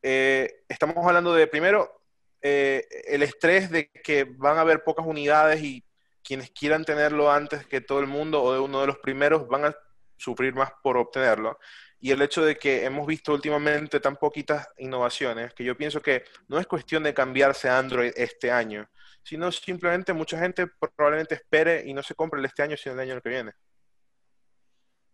eh, 0.02 0.64
estamos 0.69 0.97
hablando 1.07 1.35
de, 1.35 1.47
primero, 1.47 2.02
eh, 2.41 2.85
el 3.07 3.23
estrés 3.23 3.71
de 3.71 3.93
que 3.93 4.25
van 4.25 4.59
a 4.59 4.62
haber 4.62 4.83
pocas 4.83 5.07
unidades 5.07 5.62
y 5.62 5.85
quienes 6.25 6.50
quieran 6.50 6.85
tenerlo 6.85 7.31
antes 7.31 7.64
que 7.64 7.81
todo 7.81 8.00
el 8.00 8.09
mundo 8.09 8.43
o 8.43 8.52
de 8.52 8.59
uno 8.59 8.81
de 8.81 8.88
los 8.88 8.99
primeros 8.99 9.47
van 9.47 9.67
a 9.67 9.76
sufrir 10.23 10.55
más 10.55 10.73
por 10.83 10.97
obtenerlo 10.97 11.59
y 12.02 12.11
el 12.11 12.21
hecho 12.21 12.45
de 12.45 12.57
que 12.57 12.85
hemos 12.85 13.07
visto 13.07 13.33
últimamente 13.33 14.00
tan 14.00 14.17
poquitas 14.17 14.69
innovaciones, 14.79 15.55
que 15.55 15.62
yo 15.62 15.76
pienso 15.76 16.02
que 16.02 16.25
no 16.49 16.59
es 16.59 16.67
cuestión 16.67 17.05
de 17.05 17.14
cambiarse 17.14 17.69
a 17.69 17.79
Android 17.79 18.12
este 18.17 18.50
año, 18.50 18.91
sino 19.23 19.52
simplemente 19.52 20.12
mucha 20.12 20.37
gente 20.37 20.67
probablemente 20.97 21.37
espere 21.37 21.85
y 21.87 21.95
no 21.95 22.02
se 22.02 22.17
compre 22.17 22.41
el 22.41 22.47
este 22.47 22.64
año, 22.64 22.76
sino 22.76 22.97
el 22.97 23.09
año 23.09 23.21
que 23.21 23.29
viene. 23.29 23.52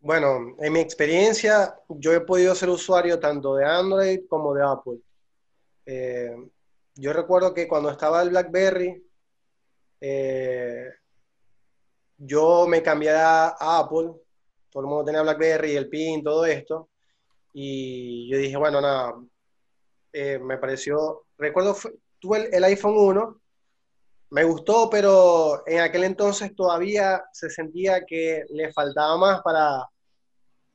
Bueno, 0.00 0.56
en 0.58 0.72
mi 0.72 0.80
experiencia, 0.80 1.78
yo 1.90 2.14
he 2.14 2.22
podido 2.22 2.54
ser 2.54 2.70
usuario 2.70 3.20
tanto 3.20 3.54
de 3.56 3.66
Android 3.66 4.20
como 4.26 4.54
de 4.54 4.64
Apple. 4.64 4.98
Eh, 5.84 6.34
yo 6.94 7.12
recuerdo 7.12 7.52
que 7.52 7.68
cuando 7.68 7.90
estaba 7.90 8.22
el 8.22 8.30
BlackBerry, 8.30 9.06
eh, 10.00 10.88
yo 12.16 12.66
me 12.66 12.82
cambié 12.82 13.10
a 13.10 13.54
Apple 13.58 14.14
todo 14.70 14.82
el 14.82 14.88
mundo 14.88 15.04
tenía 15.04 15.22
BlackBerry, 15.22 15.76
el 15.76 15.88
PIN, 15.88 16.22
todo 16.22 16.44
esto. 16.44 16.90
Y 17.52 18.30
yo 18.30 18.38
dije, 18.38 18.56
bueno, 18.56 18.80
nada, 18.80 19.14
eh, 20.12 20.38
me 20.38 20.58
pareció, 20.58 21.26
recuerdo, 21.36 21.76
tuve 22.18 22.54
el, 22.54 22.64
iPhone 22.64 22.94
1, 22.96 23.40
me 24.30 24.44
gustó, 24.44 24.88
pero 24.90 25.62
en 25.66 25.80
aquel 25.80 26.04
entonces 26.04 26.54
todavía 26.54 27.24
se 27.32 27.50
sentía 27.50 28.04
que 28.04 28.44
le 28.50 28.72
faltaba 28.72 29.16
más 29.16 29.42
para, 29.42 29.86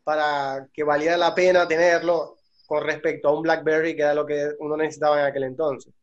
para 0.03 0.67
que 0.73 0.83
valiera 0.83 1.17
la 1.17 1.35
pena 1.35 1.67
tenerlo 1.67 2.37
con 2.65 2.83
respecto 2.83 3.27
a 3.29 3.35
un 3.35 3.43
BlackBerry, 3.43 3.95
que 3.95 4.01
era 4.01 4.15
lo 4.15 4.25
que 4.25 4.51
uno 4.59 4.75
necesitaba 4.77 5.19
en 5.19 5.25
aquel 5.27 5.43
entonces. 5.43 5.93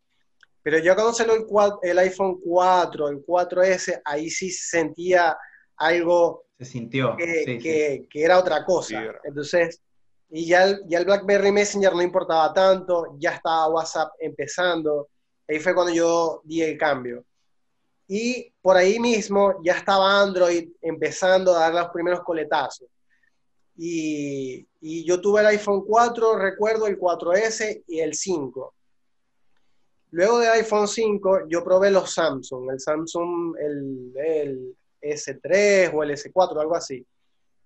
Pero 0.63 0.79
yo 0.79 0.95
cuando 0.95 1.13
salió 1.13 1.35
el, 1.35 1.47
el 1.83 1.99
iPhone 1.99 2.41
4, 2.41 3.09
el 3.09 3.25
4S, 3.25 4.03
ahí 4.05 4.29
sí 4.29 4.51
sentía 4.51 5.37
algo 5.81 6.45
se 6.61 6.67
sintió. 6.67 7.17
Que, 7.17 8.07
que, 8.09 8.23
era 8.23 8.39
otra 8.39 8.65
cosa. 8.67 9.03
Entonces, 9.25 9.81
y 10.29 10.47
ya 10.47 10.65
el, 10.65 10.83
ya 10.87 10.99
el 10.99 11.07
BlackBerry 11.07 11.51
Messenger 11.51 11.95
no 11.95 12.03
importaba 12.03 12.53
tanto, 12.53 13.17
ya 13.19 13.31
estaba 13.31 13.69
WhatsApp 13.69 14.13
empezando. 14.19 15.09
Ahí 15.49 15.59
fue 15.59 15.75
cuando 15.75 15.93
yo 15.93 16.43
di 16.45 16.61
el 16.63 16.77
cambio. 16.77 17.25
Y 18.07 18.53
por 18.61 18.77
ahí 18.77 19.01
mismo 19.01 19.61
ya 19.65 19.75
estaba 19.75 20.21
Android 20.21 20.69
empezando 20.83 21.53
a 21.57 21.61
dar 21.61 21.75
los 21.75 21.89
primeros 21.89 22.21
coletazos. 22.21 22.89
Y, 23.77 24.67
y, 24.83 25.05
yo 25.07 25.19
tuve 25.19 25.41
el 25.41 25.47
iPhone 25.47 25.85
4, 25.87 26.37
recuerdo 26.37 26.87
el 26.87 26.99
4S 26.99 27.85
y 27.87 28.01
el 28.01 28.13
5. 28.13 28.75
Luego 30.11 30.41
del 30.41 30.51
iPhone 30.51 30.89
5, 30.89 31.49
yo 31.49 31.65
probé 31.65 31.91
los 31.91 32.13
Samsung, 32.13 32.71
el 32.71 32.81
Samsung, 32.81 33.57
el, 33.59 34.13
el 34.17 34.77
S3 35.01 35.93
o 35.95 36.03
el 36.03 36.11
S4, 36.11 36.61
algo 36.61 36.77
así. 36.77 37.07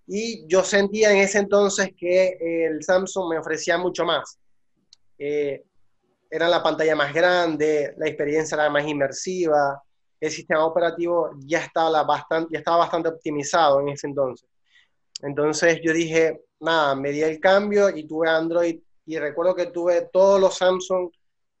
Y 0.07 0.45
yo 0.47 0.63
sentía 0.63 1.11
en 1.11 1.17
ese 1.17 1.39
entonces 1.39 1.89
que 1.97 2.37
el 2.39 2.83
Samsung 2.83 3.29
me 3.29 3.39
ofrecía 3.39 3.77
mucho 3.77 4.05
más. 4.05 4.37
Eh, 5.17 5.63
era 6.29 6.47
la 6.47 6.61
pantalla 6.61 6.95
más 6.95 7.13
grande, 7.13 7.93
la 7.97 8.07
experiencia 8.07 8.55
era 8.55 8.69
más 8.69 8.87
inmersiva, 8.87 9.81
el 10.19 10.31
sistema 10.31 10.65
operativo 10.65 11.31
ya 11.39 11.59
estaba 11.59 12.03
bastante, 12.03 12.49
ya 12.53 12.59
estaba 12.59 12.77
bastante 12.77 13.09
optimizado 13.09 13.79
en 13.81 13.89
ese 13.89 14.07
entonces. 14.07 14.47
Entonces 15.21 15.79
yo 15.83 15.93
dije, 15.93 16.41
nada, 16.59 16.95
me 16.95 17.11
di 17.11 17.21
el 17.21 17.39
cambio 17.39 17.89
y 17.89 18.05
tuve 18.05 18.29
Android 18.29 18.79
y 19.05 19.17
recuerdo 19.17 19.55
que 19.55 19.67
tuve 19.67 20.09
todos 20.11 20.39
los 20.39 20.57
Samsung, 20.57 21.09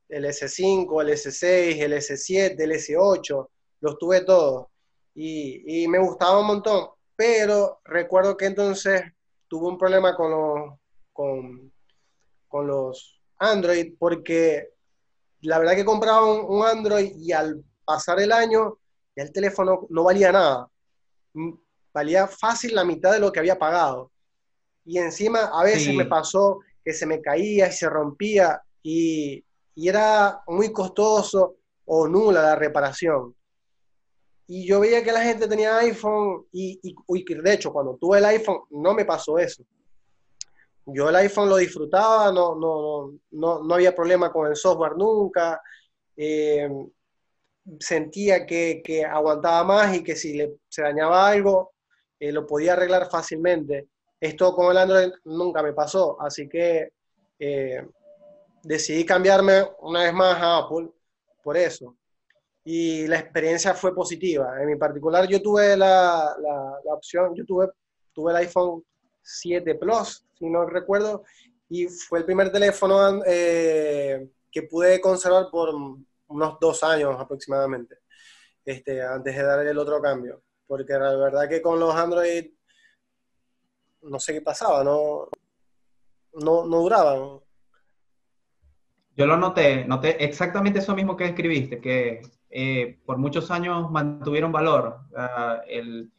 el 0.09 0.25
S5, 0.25 1.01
el 1.01 1.09
S6, 1.09 1.81
el 1.81 1.93
S7, 1.93 2.55
el 2.59 2.71
S8, 2.71 3.47
los 3.81 3.97
tuve 3.97 4.21
todos 4.21 4.67
y, 5.15 5.87
me 5.87 5.97
gustaba 5.99 6.39
un 6.39 6.47
montón, 6.47 6.89
pero 7.15 7.79
recuerdo 7.85 8.35
que 8.35 8.45
entonces 8.45 9.03
tuve 9.47 9.69
un 9.69 9.77
problema 9.77 10.15
con 10.15 10.31
los, 10.31 10.79
con, 11.13 11.71
con 12.47 12.67
los 12.67 13.21
Android 13.37 13.93
porque 13.97 14.73
la 15.41 15.59
verdad 15.59 15.75
que 15.75 15.85
compraba 15.85 16.25
un, 16.25 16.65
Android 16.65 17.13
y 17.17 17.31
al 17.31 17.63
pasar 17.85 18.19
el 18.19 18.31
año 18.31 18.77
ya 19.15 19.23
el 19.23 19.31
teléfono 19.31 19.87
no 19.89 20.03
valía 20.03 20.31
nada. 20.31 20.69
Valía 21.93 22.27
fácil 22.27 22.75
la 22.75 22.83
mitad 22.83 23.13
de 23.13 23.19
lo 23.19 23.31
que 23.31 23.39
había 23.39 23.57
pagado. 23.57 24.11
Y 24.83 24.97
encima 24.97 25.51
a 25.53 25.63
veces 25.63 25.95
me 25.95 26.05
pasó 26.05 26.59
que 26.83 26.93
se 26.93 27.05
me 27.05 27.21
caía 27.21 27.67
y 27.67 27.71
se 27.71 27.89
rompía 27.89 28.61
y, 28.83 29.43
y, 29.73 29.87
era 29.87 30.41
muy 30.47 30.71
costoso 30.73 31.55
o 31.85 32.07
nula 32.07 32.41
la 32.41 32.55
reparación. 32.55 33.33
Y 34.47 34.67
yo 34.67 34.79
veía 34.79 35.03
que 35.03 35.11
la 35.11 35.23
gente 35.23 35.47
tenía 35.47 35.77
iPhone 35.79 36.45
y, 36.51 36.79
de 36.79 37.53
hecho 37.53 37.73
cuando 37.73 37.95
tuve 37.95 38.19
el 38.19 38.25
iPhone 38.25 38.61
no 38.71 38.93
me 38.93 39.05
pasó 39.05 39.39
eso. 39.39 39.63
Yo 40.85 41.09
el 41.09 41.15
iPhone 41.15 41.49
lo 41.49 41.57
disfrutaba, 41.57 42.31
no, 42.31 42.55
no, 42.55 43.13
no, 43.31 43.63
no 43.63 43.73
había 43.73 43.95
problema 43.95 44.31
con 44.31 44.47
el 44.47 44.55
software 44.55 44.95
nunca. 44.95 45.59
Eh, 46.15 46.69
sentía 47.79 48.45
que, 48.45 48.81
que, 48.83 49.03
aguantaba 49.03 49.63
más 49.63 49.95
y 49.95 50.03
que 50.03 50.15
si 50.15 50.35
le, 50.35 50.57
se 50.69 50.83
dañaba 50.83 51.27
algo 51.27 51.73
eh, 52.19 52.31
lo 52.31 52.45
podía 52.45 52.73
arreglar 52.73 53.09
fácilmente. 53.09 53.89
Esto 54.19 54.53
con 54.53 54.71
el 54.71 54.77
Android 54.77 55.11
nunca 55.25 55.61
me 55.63 55.73
pasó, 55.73 56.21
así 56.21 56.47
que 56.47 56.89
eh, 57.39 57.85
decidí 58.63 59.05
cambiarme 59.05 59.63
una 59.79 60.03
vez 60.03 60.13
más 60.13 60.41
a 60.41 60.57
Apple 60.57 60.89
por 61.43 61.57
eso 61.57 61.95
y 62.67 63.05
la 63.05 63.19
experiencia 63.19 63.75
fue 63.75 63.93
positiva. 63.93 64.59
En 64.59 64.67
mi 64.67 64.75
particular, 64.75 65.27
yo 65.27 65.39
tuve 65.39 65.77
la, 65.77 66.35
la, 66.41 66.93
opción, 66.93 67.35
yo 67.35 67.45
tuve, 67.45 67.69
tuve 68.11 68.31
el 68.31 68.37
iPhone 68.37 68.83
7 69.21 69.75
Plus, 69.75 70.25
si 70.33 70.49
no 70.49 70.65
recuerdo, 70.65 71.23
y 71.69 71.87
fue 71.87 72.19
el 72.19 72.25
primer 72.25 72.51
teléfono 72.51 73.21
eh, 73.25 74.27
que 74.51 74.63
pude 74.63 74.99
conservar 74.99 75.49
por 75.51 75.75
unos 76.27 76.57
dos 76.59 76.83
años 76.83 77.15
aproximadamente, 77.19 77.99
este, 78.65 78.99
antes 79.03 79.35
de 79.35 79.43
dar 79.43 79.65
el 79.65 79.77
otro 79.77 80.01
cambio. 80.01 80.41
Porque 80.65 80.93
la 80.93 81.15
verdad 81.15 81.47
que 81.47 81.61
con 81.61 81.79
los 81.79 81.93
Android, 81.93 82.51
no 84.01 84.19
sé 84.19 84.33
qué 84.33 84.41
pasaba, 84.41 84.83
no, 84.83 85.27
no, 86.33 86.65
no 86.65 86.77
duraban. 86.79 87.39
Yo 89.15 89.27
lo 89.27 89.37
noté, 89.37 89.85
noté 89.85 90.25
exactamente 90.25 90.79
eso 90.79 90.95
mismo 90.95 91.15
que 91.15 91.25
escribiste, 91.25 91.79
que 91.79 92.21
eh, 92.57 92.99
por 93.05 93.17
muchos 93.17 93.51
años 93.51 93.91
mantuvieron 93.91 94.49
valor. 94.49 94.97
el, 95.67 96.09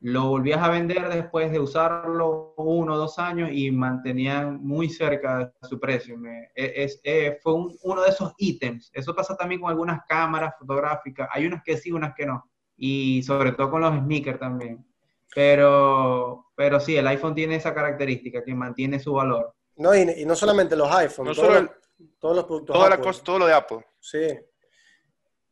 lo 0.00 0.28
volvías 0.28 0.62
a 0.62 0.70
vender 0.70 1.10
después 1.10 1.52
de 1.52 1.58
usarlo 1.58 2.54
uno 2.56 2.94
o 2.94 2.96
dos 2.96 3.18
años 3.18 3.50
y 3.52 3.70
mantenían 3.70 4.64
muy 4.64 4.88
cerca 4.88 5.38
de 5.38 5.68
su 5.68 5.78
precio. 5.78 6.16
E, 6.54 6.84
es, 6.84 7.00
eh, 7.04 7.38
fue 7.42 7.52
uno 7.82 8.02
de 8.02 8.08
esos 8.08 8.32
ítems. 8.38 8.90
Eso 8.94 9.14
pasa 9.14 9.36
también 9.36 9.60
con 9.60 9.68
algunas 9.68 10.00
cámaras 10.08 10.54
fotográficas. 10.58 11.28
Hay 11.30 11.46
unas 11.46 11.62
que 11.62 11.76
sí, 11.76 11.92
unas 11.92 12.14
que 12.14 12.24
no. 12.24 12.50
Y 12.78 13.22
sobre 13.22 13.52
todo 13.52 13.70
con 13.70 13.82
los 13.82 13.94
sneakers 13.94 14.38
también. 14.38 14.86
Pero, 15.34 16.46
pero 16.54 16.80
sí, 16.80 16.96
el 16.96 17.06
iPhone 17.08 17.34
tiene 17.34 17.56
esa 17.56 17.74
característica, 17.74 18.42
que 18.42 18.54
mantiene 18.54 18.98
su 18.98 19.12
valor. 19.12 19.54
No, 19.76 19.94
y, 19.94 20.24
no 20.24 20.34
solamente 20.34 20.76
los 20.76 20.90
iPhones, 20.90 21.36
todos, 21.36 22.36
los 22.36 22.44
productos 22.44 22.74
toda 22.74 22.88
La 22.88 22.98
cosa, 22.98 23.22
todo 23.22 23.38
lo 23.40 23.46
de 23.46 23.52
Apple. 23.52 23.84
Sí. 24.00 24.28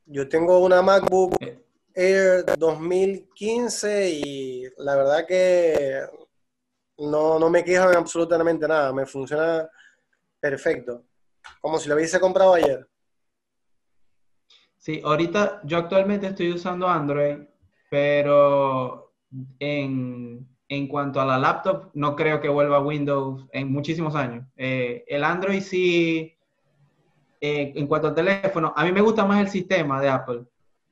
Yo 0.07 0.29
tengo 0.29 0.59
una 0.59 0.83
MacBook 0.83 1.37
Air 1.95 2.45
2015 2.59 4.11
y 4.11 4.65
la 4.79 4.97
verdad 4.97 5.27
que 5.27 6.01
no, 6.99 7.39
no 7.39 7.51
me 7.51 7.65
quejo 7.65 7.91
en 7.91 7.97
absolutamente 7.97 8.67
nada, 8.67 8.93
me 8.93 9.07
funciona 9.07 9.69
perfecto, 10.41 11.05
como 11.61 11.79
si 11.79 11.89
lo 11.89 11.95
hubiese 11.95 12.19
comprado 12.19 12.55
ayer. 12.55 12.87
Sí, 14.77 15.01
ahorita 15.05 15.61
yo 15.65 15.79
actualmente 15.79 16.27
estoy 16.27 16.53
usando 16.53 16.89
Android, 16.89 17.39
pero 17.89 19.15
en, 19.61 20.49
cuanto 20.89 21.21
a 21.21 21.25
la 21.25 21.39
laptop, 21.39 21.91
no 21.95 22.17
creo 22.17 22.41
que 22.41 22.49
vuelva 22.49 22.79
a 22.79 22.83
Windows 22.83 23.47
en 23.53 23.71
muchísimos 23.71 24.17
años. 24.17 24.45
Eh, 24.57 25.05
el 25.07 25.23
Android 25.23 25.61
sí, 25.61 26.37
eh, 27.45 27.73
en 27.75 27.89
cuanto 27.89 28.07
al 28.07 28.15
teléfono, 28.15 28.73
a 28.77 28.85
mí 28.85 28.93
me 28.93 29.01
gusta 29.01 29.25
más 29.25 29.41
el 29.41 29.49
sistema 29.49 30.01
de 30.01 30.09
Apple. 30.09 30.45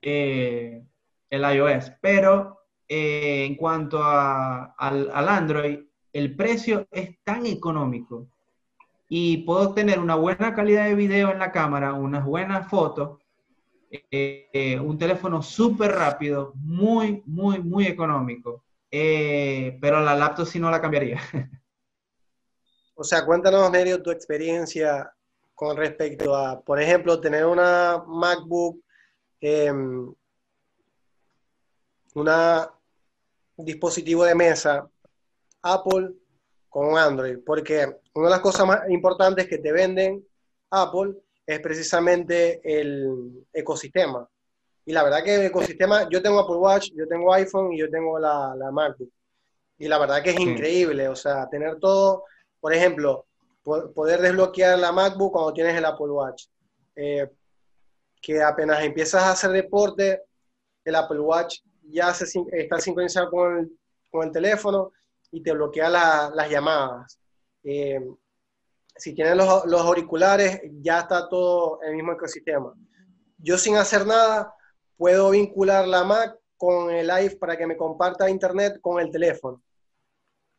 Eh, 0.02 0.82
el 1.30 1.42
iOS, 1.42 1.92
pero 2.00 2.62
eh, 2.88 3.44
en 3.44 3.54
cuanto 3.54 4.02
a, 4.02 4.74
al, 4.76 5.28
Android, 5.28 5.78
el 6.12 6.34
precio 6.34 6.88
es 6.90 7.22
tan 7.22 7.46
económico 7.46 8.26
y 9.08 9.44
puedo 9.44 9.74
tener 9.74 10.00
una 10.00 10.16
buena 10.16 10.52
calidad 10.52 10.86
de 10.86 10.96
video 10.96 11.30
en 11.30 11.38
la 11.38 11.52
cámara, 11.52 11.92
unas 11.92 12.24
buenas 12.24 12.68
fotos, 12.68 13.20
un 13.92 14.98
teléfono 14.98 15.42
súper 15.42 15.92
rápido, 15.92 16.52
muy, 16.56 17.22
muy, 17.26 17.60
muy 17.60 17.86
económico. 17.86 18.64
pero 18.90 20.00
la 20.00 20.16
laptop 20.16 20.46
sí 20.46 20.58
no 20.58 20.68
la 20.68 20.80
cambiaría. 20.80 21.20
O 23.02 23.04
sea, 23.04 23.24
cuéntanos, 23.24 23.70
Nerio, 23.70 24.02
tu 24.02 24.10
experiencia 24.10 25.10
con 25.60 25.76
respecto 25.76 26.34
a, 26.34 26.58
por 26.58 26.80
ejemplo, 26.80 27.20
tener 27.20 27.44
una 27.44 28.02
MacBook 28.06 28.82
em, 29.42 30.10
un 32.14 32.30
dispositivo 33.58 34.24
de 34.24 34.34
mesa 34.34 34.88
Apple 35.60 36.14
con 36.70 36.96
Android, 36.96 37.40
porque 37.44 37.94
una 38.14 38.28
de 38.28 38.30
las 38.30 38.40
cosas 38.40 38.66
más 38.66 38.88
importantes 38.88 39.48
que 39.48 39.58
te 39.58 39.70
venden 39.70 40.26
Apple 40.70 41.16
es 41.44 41.60
precisamente 41.60 42.62
el 42.64 43.46
ecosistema. 43.52 44.26
Y 44.86 44.94
la 44.94 45.02
verdad 45.02 45.22
que 45.22 45.34
el 45.34 45.42
ecosistema, 45.42 46.08
yo 46.08 46.22
tengo 46.22 46.38
Apple 46.38 46.56
Watch, 46.56 46.88
yo 46.96 47.06
tengo 47.06 47.34
iPhone 47.34 47.74
y 47.74 47.80
yo 47.80 47.90
tengo 47.90 48.18
la, 48.18 48.54
la 48.56 48.70
MacBook. 48.70 49.12
Y 49.76 49.88
la 49.88 49.98
verdad 49.98 50.22
que 50.22 50.30
es 50.30 50.40
increíble, 50.40 51.06
o 51.06 51.16
sea, 51.16 51.50
tener 51.50 51.78
todo, 51.78 52.24
por 52.60 52.72
ejemplo, 52.72 53.26
poder 53.94 54.20
desbloquear 54.20 54.78
la 54.78 54.92
MacBook 54.92 55.32
cuando 55.32 55.52
tienes 55.52 55.76
el 55.76 55.84
Apple 55.84 56.10
Watch. 56.10 56.46
Eh, 56.96 57.28
que 58.20 58.42
apenas 58.42 58.82
empiezas 58.82 59.22
a 59.22 59.32
hacer 59.32 59.50
deporte, 59.50 60.22
el 60.84 60.94
Apple 60.94 61.20
Watch 61.20 61.60
ya 61.82 62.12
se, 62.12 62.26
está 62.52 62.78
sincronizado 62.78 63.30
con 63.30 63.58
el, 63.58 63.78
con 64.10 64.26
el 64.26 64.32
teléfono 64.32 64.92
y 65.30 65.42
te 65.42 65.52
bloquea 65.52 65.88
las 65.88 66.50
llamadas. 66.50 67.18
Eh, 67.62 68.00
si 68.96 69.14
tienes 69.14 69.36
los, 69.36 69.64
los, 69.66 69.80
auriculares, 69.80 70.60
ya 70.82 71.00
está 71.00 71.28
todo 71.28 71.80
el 71.82 71.94
mismo 71.94 72.12
ecosistema. 72.12 72.74
Yo 73.38 73.56
sin 73.56 73.76
hacer 73.76 74.06
nada, 74.06 74.52
puedo 74.96 75.30
vincular 75.30 75.88
la 75.88 76.04
Mac 76.04 76.36
con 76.56 76.90
el 76.90 77.10
iPhone 77.10 77.38
para 77.38 77.56
que 77.56 77.66
me 77.66 77.76
comparta 77.76 78.28
internet 78.28 78.80
con 78.82 79.00
el 79.00 79.10
teléfono. 79.10 79.62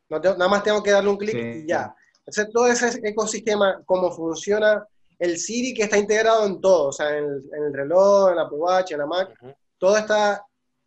No 0.09 0.19
nada 0.19 0.47
más 0.47 0.63
tengo 0.63 0.81
que 0.81 0.91
darle 0.91 1.09
un 1.09 1.17
clic 1.17 1.35
y 1.35 1.67
ya. 1.67 1.95
Entonces, 2.25 2.53
todo 2.53 2.67
ese 2.67 2.99
ecosistema, 3.03 3.81
cómo 3.85 4.11
funciona 4.11 4.85
el 5.21 5.37
Siri 5.37 5.73
que 5.73 5.83
está 5.83 5.97
integrado 5.97 6.45
en 6.45 6.59
todo, 6.59 6.87
o 6.87 6.91
sea, 6.91 7.15
en 7.15 7.25
el, 7.25 7.73
reloj, 7.73 8.31
en 8.31 8.37
la 8.37 8.43
Apple 8.43 8.57
Watch, 8.57 8.91
en 8.91 8.99
la 8.99 9.05
Mac, 9.05 9.31
todo 9.77 9.97
está 9.97 10.43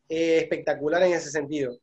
eh, 0.08 0.38
espectacular 0.38 1.02
en 1.04 1.12
ese 1.12 1.30
sentido. 1.30 1.76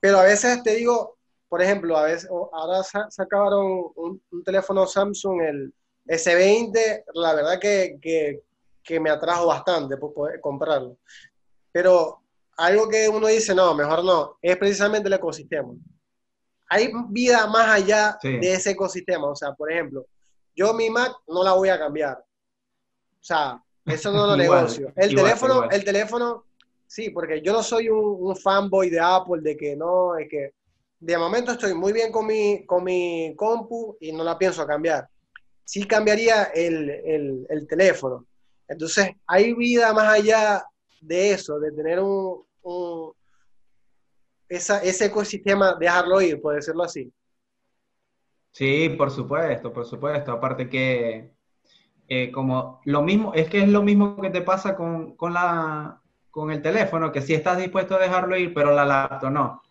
Pero 0.00 0.18
a 0.18 0.24
veces 0.24 0.62
te 0.64 0.74
digo, 0.74 1.16
por 1.48 1.62
ejemplo, 1.62 1.96
a 1.96 2.04
veces, 2.04 2.28
ahora 2.30 2.82
sacaron 3.10 3.92
un, 3.94 4.20
teléfono 4.44 4.86
Samsung, 4.86 5.42
el 5.42 5.74
S20, 6.06 7.04
la 7.14 7.34
verdad 7.34 7.60
que, 7.60 7.98
que, 8.82 9.00
me 9.00 9.10
atrajo 9.10 9.46
bastante 9.46 9.96
por 9.96 10.12
poder 10.12 10.40
comprarlo. 10.40 10.96
Pero 11.70 12.22
algo 12.56 12.88
que 12.88 13.08
uno 13.08 13.28
dice, 13.28 13.54
no, 13.54 13.74
mejor 13.74 14.04
no, 14.04 14.38
es 14.42 14.56
precisamente 14.56 15.06
el 15.08 15.14
ecosistema. 15.14 15.72
Hay 16.72 16.90
vida 17.08 17.46
más 17.48 17.68
allá 17.68 18.18
de 18.22 18.54
ese 18.54 18.70
ecosistema. 18.70 19.28
O 19.28 19.36
sea, 19.36 19.52
por 19.52 19.70
ejemplo, 19.70 20.06
yo 20.56 20.72
mi 20.74 20.88
Mac 20.88 21.12
no 21.28 21.44
la 21.44 21.52
voy 21.52 21.68
a 21.68 21.78
cambiar. 21.78 22.18
O 22.18 23.24
sea, 23.24 23.62
eso 23.84 24.10
no 24.12 24.26
lo 24.28 24.36
negocio. 24.36 24.92
El 24.96 25.14
teléfono, 25.14 25.68
el 25.70 25.84
teléfono 25.84 26.44
Sí, 26.92 27.08
porque 27.08 27.40
yo 27.40 27.54
no 27.54 27.62
soy 27.62 27.88
un, 27.88 28.36
fanboy 28.36 28.90
de 28.90 29.00
Apple, 29.00 29.40
de 29.40 29.56
que 29.56 29.74
no, 29.74 30.14
es 30.18 30.28
que 30.28 30.52
de 31.00 31.16
momento 31.16 31.52
estoy 31.52 31.72
muy 31.72 31.90
bien 31.90 32.12
con 32.12 32.26
mi, 32.26 32.66
con 32.66 32.84
mi 32.84 33.34
compu 33.34 33.96
y 33.98 34.12
no 34.12 34.22
la 34.22 34.36
pienso 34.36 34.66
cambiar. 34.66 35.08
Sí 35.64 35.84
cambiaría 35.84 36.50
el, 36.54 37.66
teléfono. 37.66 38.26
Entonces, 38.68 39.08
hay 39.26 39.54
vida 39.54 39.90
más 39.94 40.18
allá 40.18 40.66
de 41.00 41.30
eso, 41.30 41.58
de 41.58 41.72
tener 41.72 41.98
un, 41.98 42.44
ese 44.56 45.04
ecosistema, 45.06 45.74
dejarlo 45.78 46.20
ir, 46.20 46.40
por 46.40 46.54
decirlo 46.54 46.84
así. 46.84 47.12
Sí, 48.50 48.90
por 48.90 49.10
supuesto, 49.10 49.72
por 49.72 49.86
supuesto. 49.86 50.32
Aparte 50.32 50.68
que, 50.68 51.32
eh, 52.08 52.30
como 52.30 52.80
lo 52.84 53.02
mismo, 53.02 53.32
es 53.34 53.48
que 53.48 53.62
es 53.62 53.68
lo 53.68 53.82
mismo 53.82 54.20
que 54.20 54.30
te 54.30 54.42
pasa 54.42 54.76
con, 54.76 55.16
con 55.16 55.32
la 55.32 56.02
con 56.32 56.50
el 56.50 56.62
teléfono, 56.62 57.12
que 57.12 57.20
si 57.20 57.34
estás 57.34 57.58
dispuesto 57.58 57.94
a 57.94 57.98
dejarlo 57.98 58.36
ir, 58.38 58.54
pero 58.54 58.74
la 58.74 58.86
laptop 58.86 59.30
no. 59.30 59.62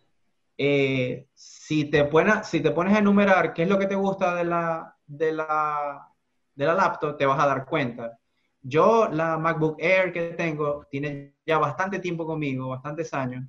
Eh, 0.55 1.27
si, 1.33 1.85
te 1.85 2.05
pones, 2.05 2.47
si 2.47 2.61
te 2.61 2.69
pones 2.69 2.95
a 2.95 2.99
enumerar 2.99 3.51
qué 3.51 3.63
es 3.63 3.67
lo 3.67 3.79
que 3.79 3.87
te 3.87 3.95
gusta 3.95 4.35
de 4.35 4.45
la, 4.45 4.95
de, 5.07 5.31
la, 5.31 6.07
de 6.53 6.65
la 6.67 6.75
laptop, 6.75 7.17
te 7.17 7.25
vas 7.25 7.39
a 7.39 7.47
dar 7.47 7.65
cuenta. 7.65 8.15
Yo, 8.61 9.09
la 9.11 9.39
MacBook 9.39 9.77
Air 9.79 10.13
que 10.13 10.33
tengo, 10.33 10.85
tiene 10.87 11.33
ya 11.47 11.57
bastante 11.57 11.97
tiempo 11.97 12.27
conmigo, 12.27 12.69
bastantes 12.69 13.11
años, 13.11 13.43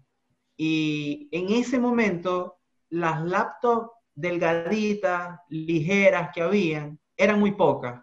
y 0.57 1.29
en 1.33 1.51
ese 1.51 1.79
momento, 1.79 2.59
las 2.91 3.23
laptops 3.23 3.91
delgaditas, 4.15 5.41
ligeras 5.49 6.31
que 6.35 6.43
habían, 6.43 6.99
eran 7.17 7.41
muy 7.41 7.53
pocas. 7.53 8.03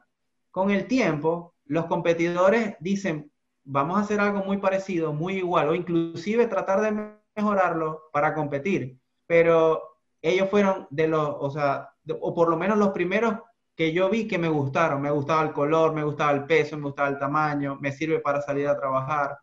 Con 0.52 0.72
el 0.72 0.88
tiempo, 0.88 1.56
los 1.66 1.86
competidores 1.86 2.76
dicen, 2.80 3.32
vamos 3.64 3.98
a 3.98 4.02
hacer 4.02 4.20
algo 4.20 4.44
muy 4.44 4.58
parecido, 4.58 5.14
muy 5.14 5.36
igual, 5.38 5.70
o 5.70 5.76
inclusive 5.76 6.48
tratar 6.48 6.82
de 6.82 7.16
mejorarlo 7.36 8.10
para 8.12 8.34
competir. 8.34 9.00
Pero 9.28 9.82
ellos 10.22 10.50
fueron 10.50 10.88
de 10.90 11.08
los, 11.08 11.36
o 11.40 11.50
sea, 11.52 11.90
o 12.20 12.34
por 12.34 12.50
lo 12.50 12.58
menos 12.58 12.78
los 12.78 12.90
primeros 12.90 13.36
que 13.76 13.94
yo 13.94 14.10
vi 14.10 14.28
que 14.28 14.38
me 14.38 14.50
gustaron. 14.50 15.02
Me 15.02 15.12
gustaba 15.12 15.44
el 15.44 15.54
color, 15.54 15.94
me 15.94 16.04
gustaba 16.04 16.32
el 16.32 16.46
peso, 16.46 16.76
me 16.76 16.84
gustaba 16.84 17.08
el 17.08 17.18
tamaño, 17.18 17.78
me 17.80 17.92
sirve 17.92 18.20
para 18.20 18.42
salir 18.42 18.68
a 18.68 18.76
trabajar. 18.76 19.38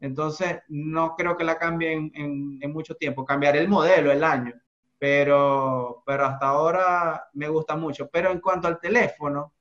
Entonces, 0.00 0.60
no 0.68 1.14
creo 1.16 1.36
que 1.36 1.44
la 1.44 1.58
cambie 1.58 1.92
en, 1.92 2.10
en, 2.60 2.72
mucho 2.72 2.94
tiempo. 2.94 3.24
Cambiaré 3.24 3.60
el 3.60 3.68
modelo, 3.68 4.10
el 4.10 4.24
año, 4.24 4.54
pero, 4.98 6.02
pero 6.06 6.24
hasta 6.24 6.48
ahora 6.48 7.28
me 7.34 7.48
gusta 7.48 7.76
mucho. 7.76 8.08
Pero 8.10 8.30
en 8.30 8.40
cuanto 8.40 8.66
al 8.66 8.80
teléfono, 8.80 9.52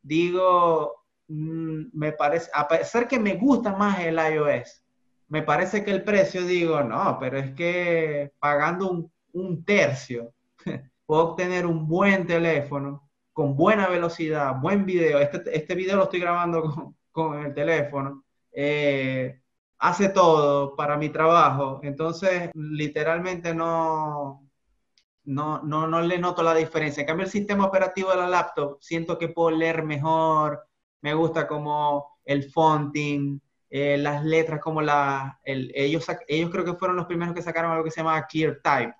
digo, 0.00 1.00
Mm, 1.30 1.90
me 1.92 2.12
parece, 2.12 2.50
a 2.52 2.66
pesar 2.66 3.06
que 3.06 3.18
me 3.20 3.36
gusta 3.36 3.72
más 3.76 4.00
el 4.00 4.16
iOS, 4.16 4.84
me 5.28 5.42
parece 5.42 5.84
que 5.84 5.92
el 5.92 6.02
precio, 6.02 6.44
digo, 6.44 6.82
no, 6.82 7.18
pero 7.20 7.38
es 7.38 7.54
que 7.54 8.32
pagando 8.40 9.08
un, 9.32 9.64
tercio, 9.64 10.34
puedo 11.06 11.22
obtener 11.30 11.66
un 11.66 11.86
buen 11.86 12.26
teléfono 12.26 13.08
con 13.32 13.54
buena 13.56 13.88
velocidad, 13.88 14.56
buen 14.60 14.84
video. 14.84 15.20
Este, 15.20 15.56
este 15.56 15.74
video 15.76 15.96
lo 15.98 16.04
estoy 16.04 16.20
grabando 16.20 16.96
con, 17.12 17.46
el 17.46 17.54
teléfono. 17.54 18.24
Eh, 18.52 19.40
hace 19.80 20.10
todo 20.10 20.76
para 20.76 20.96
mi 20.96 21.08
trabajo. 21.10 21.80
Entonces, 21.82 22.50
literalmente 22.54 23.54
no, 23.54 24.48
no, 25.24 25.62
no, 25.62 25.86
no 25.86 26.00
le 26.02 26.18
noto 26.18 26.42
la 26.42 26.54
diferencia. 26.54 27.00
En 27.02 27.06
cambio, 27.06 27.26
el 27.26 27.32
sistema 27.32 27.66
operativo 27.66 28.10
de 28.10 28.16
la 28.18 28.28
laptop, 28.28 28.78
siento 28.80 29.18
que 29.18 29.28
puedo 29.28 29.50
leer 29.50 29.82
mejor, 29.82 30.66
me 31.02 31.14
gusta 31.14 31.46
como 31.48 32.18
el 32.24 32.50
fonting, 32.50 33.40
eh, 33.70 33.96
las 33.98 34.24
letras 34.24 34.60
como 34.60 34.82
la, 34.82 35.40
ellos, 35.44 36.06
ellos 36.28 36.50
creo 36.50 36.64
que 36.64 36.74
fueron 36.74 36.96
los 36.96 37.06
primeros 37.06 37.34
que 37.34 37.42
sacaron 37.42 37.72
algo 37.72 37.84
que 37.84 37.90
se 37.90 38.00
llama 38.00 38.26
Clear 38.26 38.60
Type. 38.62 38.94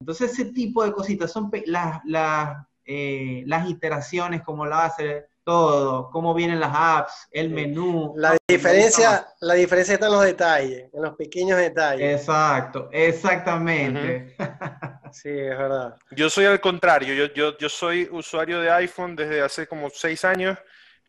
Entonces 0.00 0.32
ese 0.32 0.46
tipo 0.52 0.84
de 0.84 0.92
cositas 0.92 1.32
son 1.32 1.50
las, 1.66 2.00
las, 2.04 2.66
eh, 2.84 3.42
las 3.46 3.68
iteraciones, 3.68 4.42
como 4.42 4.66
lo 4.66 4.74
hace 4.76 5.26
todo, 5.44 6.10
cómo 6.10 6.34
vienen 6.34 6.60
las 6.60 6.72
apps, 6.72 7.28
el 7.30 7.50
menú. 7.50 8.14
La 8.16 8.36
diferencia, 8.48 9.26
la 9.40 9.54
diferencia 9.54 9.94
está 9.94 10.06
en 10.06 10.12
los 10.12 10.24
detalles, 10.24 10.90
en 10.92 11.02
los 11.02 11.14
pequeños 11.16 11.58
detalles. 11.58 12.20
Exacto, 12.20 12.88
exactamente. 12.90 14.34
sí, 15.12 15.30
es 15.30 15.58
verdad. 15.58 15.96
Yo 16.10 16.30
soy 16.30 16.46
al 16.46 16.60
contrario, 16.60 17.14
yo, 17.14 17.32
yo, 17.34 17.56
yo 17.58 17.68
soy 17.68 18.08
usuario 18.10 18.60
de 18.60 18.70
iPhone 18.70 19.14
desde 19.14 19.42
hace 19.42 19.66
como 19.66 19.90
seis 19.90 20.24
años 20.24 20.58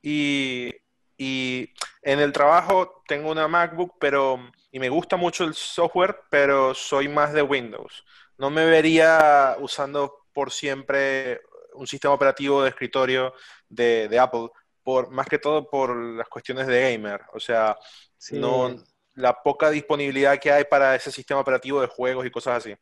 y 0.01 0.73
y 1.17 1.73
en 2.01 2.19
el 2.19 2.31
trabajo 2.31 3.03
tengo 3.07 3.31
una 3.31 3.47
MacBook, 3.47 3.95
pero 3.99 4.51
y 4.71 4.79
me 4.79 4.89
gusta 4.89 5.15
mucho 5.15 5.45
el 5.45 5.53
software, 5.53 6.19
pero 6.29 6.73
soy 6.73 7.07
más 7.07 7.33
de 7.33 7.41
Windows. 7.41 8.03
No 8.37 8.49
me 8.49 8.65
vería 8.65 9.55
usando 9.59 10.25
por 10.33 10.51
siempre 10.51 11.41
un 11.75 11.87
sistema 11.87 12.13
operativo 12.13 12.63
de 12.63 12.69
escritorio 12.69 13.33
de, 13.69 14.19
Apple, 14.19 14.49
por, 14.83 15.11
más 15.11 15.27
que 15.27 15.39
todo 15.39 15.69
por 15.69 15.95
las 15.95 16.27
cuestiones 16.27 16.67
de 16.67 16.91
gamer. 16.91 17.21
O 17.33 17.39
sea, 17.39 17.77
no, 18.31 18.75
la 19.13 19.33
poca 19.41 19.69
disponibilidad 19.69 20.39
que 20.39 20.51
hay 20.51 20.65
para 20.65 20.95
ese 20.95 21.11
sistema 21.11 21.39
operativo 21.39 21.81
de 21.81 21.87
juegos 21.87 22.25
y 22.25 22.31
cosas 22.31 22.57
así. 22.57 22.75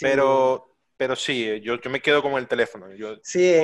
Pero 0.00 0.76
pero 0.96 1.14
sí, 1.14 1.60
yo, 1.60 1.76
yo 1.76 1.90
me 1.90 2.00
quedo 2.00 2.22
con 2.22 2.32
el 2.34 2.48
teléfono. 2.48 2.92
Yo... 2.94 3.16
Sí, 3.22 3.54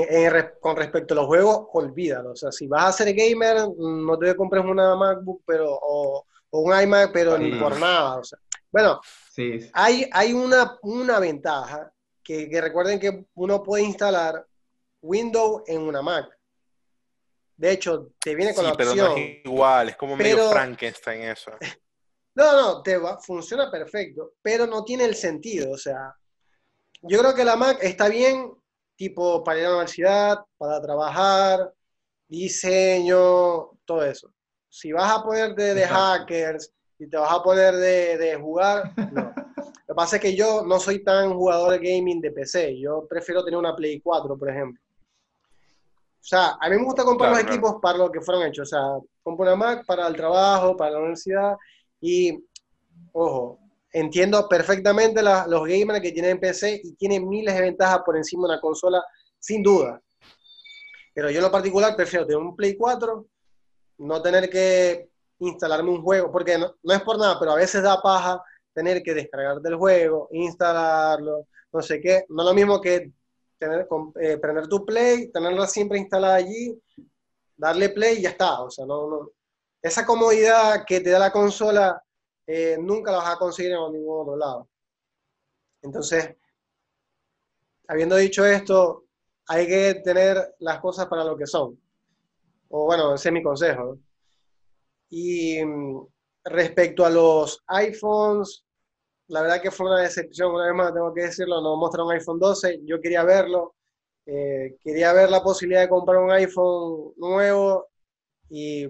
con 0.61 0.77
respecto 0.77 1.15
a 1.15 1.17
los 1.17 1.27
juegos, 1.27 1.67
olvídalo. 1.73 2.33
O 2.33 2.37
sea, 2.37 2.53
si 2.53 2.67
vas 2.67 2.89
a 2.89 3.05
ser 3.05 3.15
gamer, 3.15 3.69
no 3.79 4.19
te 4.19 4.37
compres 4.37 4.65
una 4.65 4.95
MacBook 4.95 5.43
pero, 5.47 5.67
o, 5.71 6.27
un 6.51 6.79
iMac, 6.79 7.11
pero 7.13 7.39
ni 7.39 7.59
por 7.59 7.79
nada. 7.79 8.19
O 8.19 8.25
sea, 8.25 8.39
bueno, 8.71 9.01
sí. 9.35 9.71
hay, 9.73 10.09
hay 10.13 10.33
una, 10.35 10.79
una 10.83 11.19
ventaja 11.19 11.91
que, 12.23 12.51
que, 12.51 12.61
recuerden 12.61 13.01
que 13.01 13.25
uno 13.35 13.63
puede 13.63 13.85
instalar 13.85 14.47
Windows 15.03 15.63
en 15.67 15.83
una 15.83 16.01
Mac. 16.01 16.27
De 17.57 17.73
hecho, 17.73 18.13
te 18.19 18.35
viene 18.35 18.55
con 18.55 18.65
sí, 18.65 18.71
la 18.71 18.77
pero 18.77 18.95
no 18.95 19.17
es 19.17 19.45
igual, 19.45 19.91
es 19.91 19.97
como 19.97 20.17
medio 20.17 20.51
Frankenstein 20.51 21.23
eso. 21.23 21.53
No, 22.35 22.51
no, 22.59 22.83
te 22.83 22.97
va, 22.97 23.21
funciona 23.21 23.71
perfecto, 23.71 24.33
pero 24.41 24.67
no 24.67 24.85
tiene 24.85 25.05
el 25.05 25.15
sentido. 25.15 25.71
O 25.71 25.77
sea, 25.77 26.17
yo 27.03 27.19
creo 27.19 27.35
que 27.35 27.45
la 27.45 27.57
Mac 27.57 27.77
está 27.83 28.09
bien, 28.09 28.55
tipo 28.97 29.45
para 29.45 29.59
ir 29.59 29.67
a 29.67 29.69
la 29.69 29.75
universidad, 29.75 30.39
para 30.57 30.81
trabajar, 30.81 31.75
diseño, 32.27 33.73
todo 33.85 34.03
eso. 34.03 34.33
Si 34.71 34.93
vas 34.93 35.13
a 35.13 35.23
ponerte 35.23 35.75
de 35.75 35.87
hackers, 35.87 36.73
y 37.03 37.09
te 37.09 37.17
vas 37.17 37.33
a 37.33 37.43
poner 37.43 37.75
de, 37.75 38.39
jugar, 38.41 38.93
no. 39.13 39.35
Lo 39.93 39.95
que 39.95 39.95
pasa 39.95 40.17
es 40.17 40.23
que 40.23 40.35
yo 40.35 40.65
no 40.65 40.81
soy 40.81 41.05
tan 41.05 41.35
jugador 41.35 41.73
de 41.73 41.79
gaming 41.79 42.21
de 42.21 42.31
PC. 42.31 42.79
Yo 42.79 43.07
prefiero 43.07 43.45
tener 43.45 43.59
una 43.59 43.77
Play 43.77 44.01
4, 44.01 44.39
por 44.39 44.49
ejemplo. 44.49 44.82
O 46.23 46.25
sea, 46.25 46.57
a 46.61 46.71
mí 46.71 46.77
me 46.77 46.85
gusta 46.85 47.03
comprar 47.03 47.33
los 47.33 47.41
equipos 47.41 47.77
para 47.83 47.99
lo 47.99 48.11
que 48.11 48.21
fueron 48.21 48.47
hechos. 48.47 48.73
O 48.73 48.77
sea, 48.77 48.81
compro 49.25 49.45
una 49.45 49.57
Mac 49.57 49.85
para 49.85 50.07
el 50.07 50.15
trabajo, 50.15 50.77
para 50.77 50.93
la 50.93 50.99
universidad. 50.99 51.57
Y, 52.01 52.39
ojo, 53.11 53.59
entiendo 53.93 54.49
perfectamente 54.49 55.21
los 55.21 55.67
gamers 55.67 56.01
que 56.01 56.13
tienen 56.13 56.39
PC 56.39 56.81
y 56.85 56.95
tienen 56.95 57.29
miles 57.29 57.53
de 57.53 57.63
ventajas 57.63 58.03
por 58.07 58.17
encima 58.17 58.47
de 58.47 58.53
una 58.55 58.61
consola, 58.61 59.03
sin 59.41 59.65
duda. 59.65 60.01
Pero 61.13 61.29
yo 61.29 61.39
en 61.39 61.45
lo 61.45 61.51
particular 61.51 61.97
prefiero 61.97 62.25
tener 62.25 62.41
un 62.41 62.55
Play 62.55 62.77
4, 62.77 63.27
no 63.99 64.23
tener 64.23 64.49
que 64.49 65.11
instalarme 65.41 65.91
un 65.91 66.03
juego, 66.03 66.31
porque 66.31 66.57
no, 66.57 66.73
es 66.85 67.03
por 67.03 67.19
nada, 67.19 67.37
pero 67.41 67.51
a 67.51 67.57
veces 67.57 67.83
da 67.83 68.01
paja 68.01 68.41
tener 68.73 69.03
que 69.03 69.13
descargar 69.13 69.61
del 69.61 69.75
juego, 69.75 70.29
instalarlo, 70.31 71.49
no 71.73 71.83
sé 71.83 72.01
qué. 72.01 72.27
No 72.29 72.43
es 72.43 72.49
lo 72.49 72.55
mismo 72.55 72.81
que 72.81 73.11
eh, 74.21 74.39
prender 74.39 74.69
tu 74.69 74.85
Play, 74.85 75.31
tenerla 75.31 75.67
siempre 75.67 75.99
instalada 75.99 76.37
allí, 76.37 76.81
darle 77.57 77.89
Play 77.91 78.19
y 78.19 78.23
ya 78.23 78.31
está. 78.31 78.63
O 78.63 78.71
sea, 78.71 78.87
no, 78.87 79.09
no. 79.09 79.31
Esa 79.81 80.07
comodidad 80.07 80.85
que 80.87 81.01
te 81.01 81.11
da 81.11 81.19
la 81.19 81.33
consola 81.33 82.03
eh, 82.47 82.77
nunca 82.81 83.13
la 83.13 83.19
vas 83.19 83.35
a 83.35 83.39
conseguir 83.39 83.73
en 83.73 83.93
ningún 83.93 84.21
otro 84.23 84.37
lado. 84.37 84.69
Entonces, 85.83 86.37
habiendo 87.89 88.17
dicho 88.17 88.45
esto, 88.45 89.05
hay 89.49 89.67
que 89.67 89.95
tener 90.05 90.55
las 90.61 90.81
cosas 90.81 91.07
para 91.07 91.25
lo 91.25 91.37
que 91.37 91.47
son. 91.47 91.79
O 92.69 92.87
bueno, 92.87 93.15
ese 93.15 93.29
es 93.29 93.33
mi 93.33 93.43
consejo. 93.43 93.99
Y 95.11 95.65
mm, 95.65 96.07
respecto 96.45 97.05
a 97.05 97.11
los 97.11 97.63
iPhones, 97.67 98.65
la 99.33 99.41
verdad 99.41 99.63
que 99.63 99.71
fue 99.71 99.87
una 99.87 100.03
decepción, 100.03 100.53
una 100.53 100.67
vez 100.67 100.75
más 100.75 100.93
tengo 100.93 101.13
que 101.15 101.23
decirlo, 101.23 101.63
nos 101.63 101.79
mostraron 101.79 102.09
un 102.09 102.13
iPhone 102.13 102.39
12, 102.39 102.81
yo 102.85 103.01
quería 103.01 103.25
verlo, 103.25 103.75
eh, 104.27 104.77
quería 104.85 105.15
ver 105.15 105.31
la 105.31 105.43
posibilidad 105.43 105.81
de 105.81 105.89
comprar 105.89 106.19
un 106.19 106.31
iPhone 106.31 107.15
nuevo 107.17 107.89
y 108.51 108.89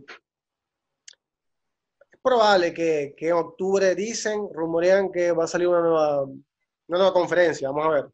probable 2.20 2.74
que, 2.74 3.14
en 3.16 3.32
octubre 3.34 3.94
dicen, 3.94 4.48
rumorean 4.52 5.12
que 5.12 5.30
va 5.30 5.44
a 5.44 5.46
salir 5.46 5.68
una 5.68 5.80
nueva, 5.80 6.24
una 6.24 6.98
nueva 6.98 7.12
conferencia. 7.12 7.70
Vamos 7.70 7.86
a 7.86 7.90
ver. 7.90 8.08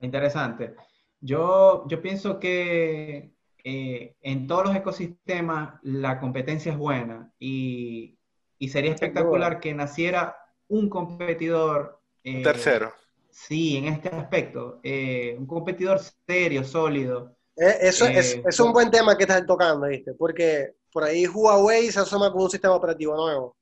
Interesante. 0.00 0.74
Yo, 1.20 1.86
yo 1.86 2.02
pienso 2.02 2.40
que 2.40 3.30
eh, 3.62 4.16
en 4.20 4.46
todos 4.48 4.66
los 4.66 4.74
ecosistemas 4.74 5.78
la 5.82 6.18
competencia 6.18 6.72
es 6.72 6.78
buena 6.78 7.32
y, 7.38 8.18
y 8.58 8.68
sería 8.70 8.92
espectacular 8.92 9.60
que 9.60 9.72
naciera 9.72 10.36
un 10.68 10.88
competidor. 10.88 12.00
Eh, 12.22 12.42
Tercero. 12.42 12.92
Sí, 13.30 13.76
en 13.76 13.86
este 13.86 14.08
aspecto. 14.08 14.80
Eh, 14.82 15.36
un 15.38 15.46
competidor 15.46 16.00
serio, 16.26 16.64
sólido. 16.64 17.36
eso 17.54 18.06
es, 18.06 18.40
es, 18.44 18.60
un 18.60 18.72
buen 18.72 18.90
tema 18.90 19.16
que 19.16 19.24
estás 19.24 19.46
tocando, 19.46 19.86
¿viste? 19.86 20.14
Porque 20.14 20.74
por 20.92 21.04
ahí 21.04 21.26
Huawei 21.26 21.90
se 21.92 22.00
asoma 22.00 22.32
con 22.32 22.42
un 22.42 22.50
sistema 22.50 22.74
operativo 22.74 23.14
nuevo. 23.14 23.56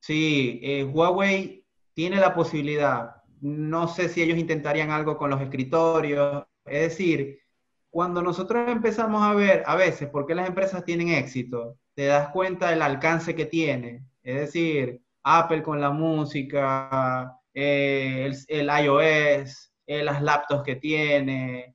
Sí, 0.00 0.60
eh, 0.62 0.84
Huawei 0.84 1.64
tiene 1.94 2.16
la 2.16 2.34
posibilidad. 2.34 3.16
No 3.40 3.88
sé 3.88 4.08
si 4.08 4.22
ellos 4.22 4.38
intentarían 4.38 4.90
algo 4.90 5.18
con 5.18 5.30
los 5.30 5.40
escritorios. 5.40 6.44
Es 6.64 6.90
decir, 6.90 7.40
cuando 7.90 8.22
nosotros 8.22 8.68
empezamos 8.68 9.22
a 9.22 9.34
ver 9.34 9.64
a 9.66 9.74
veces 9.74 10.08
por 10.08 10.26
qué 10.26 10.34
las 10.34 10.48
empresas 10.48 10.84
tienen 10.84 11.08
éxito, 11.08 11.76
te 11.94 12.06
das 12.06 12.28
cuenta 12.28 12.70
del 12.70 12.82
alcance 12.82 13.34
que 13.34 13.46
tiene. 13.46 14.04
Es 14.22 14.36
decir, 14.36 15.02
Apple 15.28 15.62
con 15.62 15.80
la 15.80 15.90
música, 15.90 17.38
eh, 17.52 18.30
el, 18.48 18.70
iOS, 18.84 19.72
eh, 19.86 20.02
las 20.02 20.22
laptops 20.22 20.62
que 20.62 20.76
tiene, 20.76 21.74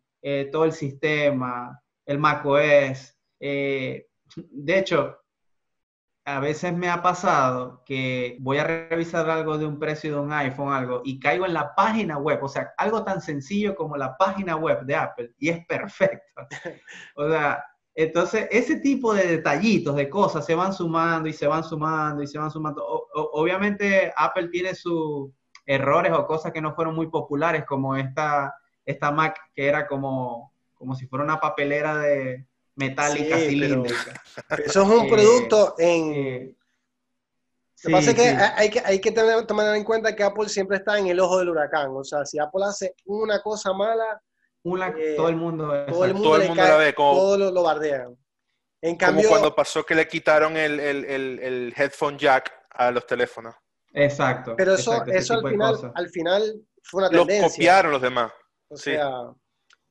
todo 0.52 0.66
el 0.66 0.72
sistema, 0.72 1.80
el 2.06 2.18
macOS. 2.18 3.16
Eh, 3.40 4.08
de 4.36 4.80
hecho, 4.80 5.18
a 6.26 6.40
veces 6.40 6.74
me 6.74 6.90
ha 6.90 7.02
pasado 7.02 7.84
que 7.86 8.38
voy 8.40 8.58
a 8.58 8.64
revisar 8.64 9.30
algo 9.30 9.58
de 9.58 9.66
un 9.66 9.78
precio 9.78 10.14
de 10.14 10.20
un 10.22 10.32
iPhone, 10.32 10.72
algo, 10.72 11.02
y 11.04 11.20
caigo 11.20 11.46
en 11.46 11.54
la 11.54 11.76
página 11.76 12.18
web, 12.18 12.42
o 12.42 12.48
sea, 12.48 12.74
algo 12.78 13.04
tan 13.04 13.22
sencillo 13.22 13.76
como 13.76 13.98
la 13.98 14.16
página 14.18 14.56
web 14.56 14.84
de 14.86 14.96
Apple, 14.96 15.34
y 15.38 15.50
es 15.50 15.66
perfecto. 15.66 16.48
O 17.16 17.30
sea, 17.30 17.64
entonces 17.96 18.48
ese 18.52 18.78
tipo 18.78 19.14
de 19.14 19.28
detallitos, 19.28 19.96
de 19.96 20.10
cosas, 20.10 20.46
se 20.46 20.56
van 20.56 20.74
sumando 20.74 21.30
y 21.30 21.34
se 21.34 21.48
van 21.48 21.64
sumando 21.64 22.24
y 22.24 22.28
se 22.28 22.40
van 22.40 22.52
sumando. 22.52 22.84
obviamente 23.14 24.12
Apple 24.16 24.48
tiene 24.50 24.74
sus 24.76 25.30
errores 25.66 26.12
o 26.12 26.26
cosas 26.26 26.52
que 26.52 26.62
no 26.62 26.74
fueron 26.76 26.96
muy 26.96 27.08
populares, 27.08 27.66
como 27.66 27.96
esta, 27.96 28.56
esta 28.86 29.12
Mac 29.12 29.38
que 29.56 29.68
era 29.68 29.88
como, 29.88 30.54
como 30.74 30.96
si 30.96 31.08
fuera 31.08 31.24
una 31.24 31.40
papelera 31.40 31.98
de, 32.00 32.46
metálica 32.76 33.38
cilíndrica. 33.38 34.22
eso 34.66 34.82
es 34.84 34.90
un 34.90 35.10
producto 35.10 35.76
en... 35.78 36.58
Lo 37.84 37.90
que 37.90 37.92
pasa 37.92 38.12
es 38.12 38.16
que 38.16 38.28
hay 38.30 38.70
que, 38.70 38.80
hay 38.80 39.02
que 39.02 39.12
tener, 39.12 39.46
tomar 39.46 39.76
en 39.76 39.84
cuenta 39.84 40.16
que 40.16 40.24
Apple 40.24 40.48
siempre 40.48 40.78
está 40.78 40.98
en 40.98 41.08
el 41.08 41.20
ojo 41.20 41.40
del 41.40 41.50
huracán. 41.50 41.92
O 41.94 42.04
sea, 42.06 42.26
si 42.26 42.40
Apple 42.40 42.64
hace 42.64 42.96
una 43.06 43.42
cosa 43.42 43.74
mala, 43.74 44.22
eh, 44.64 45.14
todo 45.16 45.30
el 45.30 45.36
mundo, 45.36 45.68
todo 45.88 46.06
el 46.06 46.14
mundo, 46.14 46.38
la 46.38 46.78
ve, 46.78 46.94
como, 46.94 47.14
todo 47.14 47.52
lo, 47.52 47.64
bardean. 47.64 48.18
En 48.82 48.96
cambio, 48.96 49.24
como 49.24 49.30
cuando 49.30 49.56
pasó 49.56 49.86
que 49.86 49.96
le 49.96 50.08
quitaron 50.08 50.56
el, 50.58 50.80
el, 50.80 51.06
el, 51.06 51.74
headphone 51.76 52.18
jack 52.18 52.52
a 52.72 52.92
los 52.92 53.06
teléfonos. 53.06 53.56
Exacto. 53.94 54.56
Pero 54.58 54.76
eso, 54.76 55.04
eso 55.06 55.36
al, 55.36 55.50
final, 55.50 55.92
al 55.94 56.10
final 56.10 56.62
fue 56.84 57.02
una 57.02 57.10
tendencia. 57.10 57.42
Lo 57.42 57.50
copiaron 57.50 57.92
los 57.92 58.02
demás. 58.02 58.32
O 58.70 58.78
sea, 58.78 59.10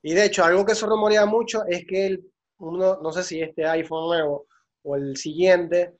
y 0.03 0.15
de 0.15 0.25
hecho, 0.25 0.45
algo 0.45 0.65
que 0.65 0.75
se 0.75 0.87
rumorea 0.87 1.27
mucho 1.27 1.63
es 1.69 1.85
que 1.87 2.07
el 2.07 2.33
no 2.59 3.13
sé 3.13 3.25
si 3.25 3.43
este 3.43 3.67
iPhone 3.67 4.07
nuevo 4.07 4.47
o 4.83 4.97
el 4.97 5.17
siguiente 5.17 5.97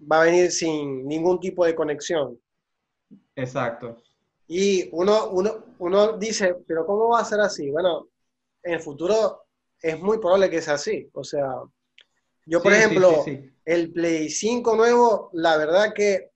va 0.00 0.22
a 0.22 0.24
venir 0.24 0.50
sin 0.50 1.06
ningún 1.06 1.40
tipo 1.40 1.64
de 1.64 1.74
conexión. 1.74 2.38
Exacto. 3.36 3.96
Y 4.48 4.88
uno, 4.92 5.28
uno, 5.30 5.64
uno 5.78 6.16
dice, 6.16 6.56
pero 6.66 6.86
¿cómo 6.86 7.10
va 7.10 7.20
a 7.20 7.24
ser 7.24 7.40
así? 7.40 7.70
Bueno, 7.70 8.08
en 8.62 8.74
el 8.74 8.80
futuro 8.80 9.44
es 9.80 10.00
muy 10.00 10.18
probable 10.18 10.50
que 10.50 10.62
sea 10.62 10.74
así. 10.74 11.08
O 11.12 11.22
sea, 11.22 11.46
Yo, 12.46 12.62
por 12.62 12.72
ejemplo, 12.72 13.24
el 13.64 13.92
Play 13.92 14.30
5 14.30 14.74
nuevo, 14.74 15.30
la 15.34 15.56
verdad 15.58 15.92
que 15.94 16.30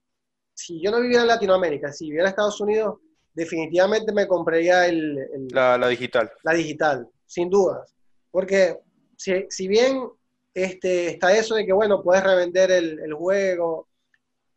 si 0.53 0.79
yo 0.79 0.91
no 0.91 1.01
viviera 1.01 1.23
en 1.23 1.27
Latinoamérica, 1.27 1.91
si 1.91 2.05
viviera 2.05 2.27
en 2.27 2.29
Estados 2.29 2.61
Unidos, 2.61 2.99
definitivamente 3.33 4.11
me 4.11 4.27
compraría 4.27 4.85
el, 4.87 5.17
la, 5.49 5.87
digital. 5.87 6.31
La 6.43 6.53
digital, 6.53 7.07
sin 7.25 7.49
dudas. 7.49 7.95
Porque 8.29 8.77
si, 9.17 9.45
si, 9.49 9.67
bien 9.67 10.07
este, 10.53 11.07
está 11.07 11.35
eso 11.35 11.55
de 11.55 11.65
que, 11.65 11.73
bueno, 11.73 12.03
puedes 12.03 12.23
revender 12.23 12.71
el, 12.71 13.13
juego, 13.13 13.87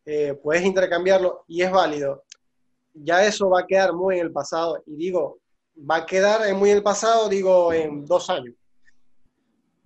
eh, 0.04 0.34
puedes 0.42 0.64
intercambiarlo 0.64 1.44
y 1.48 1.62
es 1.62 1.70
válido, 1.70 2.24
ya 3.02 3.24
eso 3.24 3.50
va 3.50 3.60
a 3.60 3.66
quedar 3.66 3.92
muy 3.92 4.16
en 4.16 4.26
el 4.26 4.32
pasado. 4.32 4.82
Y 4.86 4.96
digo, 4.96 5.38
va 5.78 5.96
a 5.96 6.06
quedar 6.06 6.52
muy 6.54 6.70
en 6.70 6.78
el 6.78 6.82
pasado, 6.82 7.28
digo, 7.28 7.72
en 7.72 8.04
dos 8.04 8.30
años. 8.30 8.54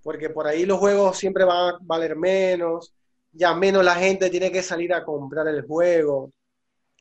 Porque 0.02 0.30
por 0.30 0.46
ahí 0.46 0.64
los 0.64 0.78
juegos 0.78 1.18
siempre 1.18 1.44
van 1.44 1.74
a 1.74 1.78
valer 1.82 2.16
menos, 2.16 2.94
ya 3.32 3.54
menos 3.54 3.84
la 3.84 3.94
gente 3.94 4.30
tiene 4.30 4.50
que 4.50 4.62
salir 4.62 4.92
a 4.94 5.04
comprar 5.04 5.46
el 5.48 5.62
juego. 5.66 6.32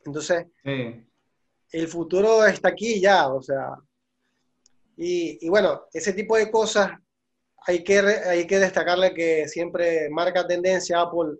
Entonces, 0.04 0.46
el 0.64 1.88
futuro 1.88 2.44
está 2.44 2.68
aquí 2.68 3.00
ya, 3.00 3.28
o 3.28 3.42
sea. 3.42 3.76
Y, 4.96 5.48
bueno, 5.48 5.86
ese 5.92 6.12
tipo 6.12 6.36
de 6.36 6.50
cosas 6.50 6.90
hay 7.66 7.82
que, 7.82 7.98
hay 7.98 8.46
que 8.46 8.58
destacarle 8.58 9.14
que 9.14 9.48
siempre 9.48 10.10
marca 10.10 10.46
tendencia 10.46 11.00
Apple 11.00 11.36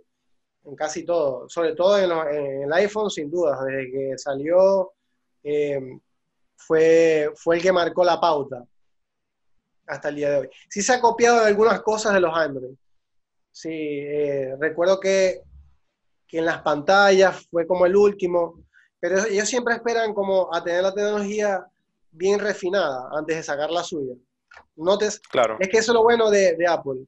en 0.64 0.76
casi 0.76 1.04
todo, 1.04 1.48
sobre 1.48 1.74
todo 1.74 1.98
en, 1.98 2.62
el 2.62 2.72
iPhone, 2.72 3.10
sin 3.10 3.30
duda, 3.30 3.58
desde 3.64 3.90
que 3.90 4.18
salió, 4.18 4.92
eh, 5.42 5.98
fue, 6.56 7.32
fue 7.34 7.56
el 7.56 7.62
que 7.62 7.72
marcó 7.72 8.04
la 8.04 8.20
pauta 8.20 8.64
hasta 9.86 10.08
el 10.08 10.16
día 10.16 10.30
de 10.30 10.38
hoy. 10.38 10.50
Sí 10.68 10.82
se 10.82 10.94
ha 10.94 11.00
copiado 11.00 11.40
de 11.40 11.46
algunas 11.46 11.80
cosas 11.82 12.14
de 12.14 12.20
los 12.20 12.36
Android. 12.36 12.74
Sí, 13.50 13.70
eh, 13.72 14.54
recuerdo 14.60 15.00
que, 15.00 15.42
que, 16.28 16.38
en 16.38 16.44
las 16.44 16.62
pantallas 16.62 17.46
fue 17.50 17.66
como 17.66 17.86
el 17.86 17.96
último, 17.96 18.62
pero 19.00 19.24
ellos 19.24 19.48
siempre 19.48 19.74
esperan 19.74 20.14
como 20.14 20.54
a 20.54 20.62
tener 20.62 20.82
la 20.82 20.94
tecnología 20.94 21.66
bien 22.12 22.38
refinada 22.38 23.08
antes 23.12 23.36
de 23.36 23.42
sacar 23.42 23.70
la 23.70 23.82
suya. 23.82 24.14
No 24.76 24.98
claro. 25.30 25.56
Es 25.58 25.68
que 25.68 25.78
eso 25.78 25.92
es 25.92 25.94
lo 25.94 26.02
bueno 26.02 26.30
de, 26.30 26.56
de 26.56 26.66
Apple. 26.66 27.04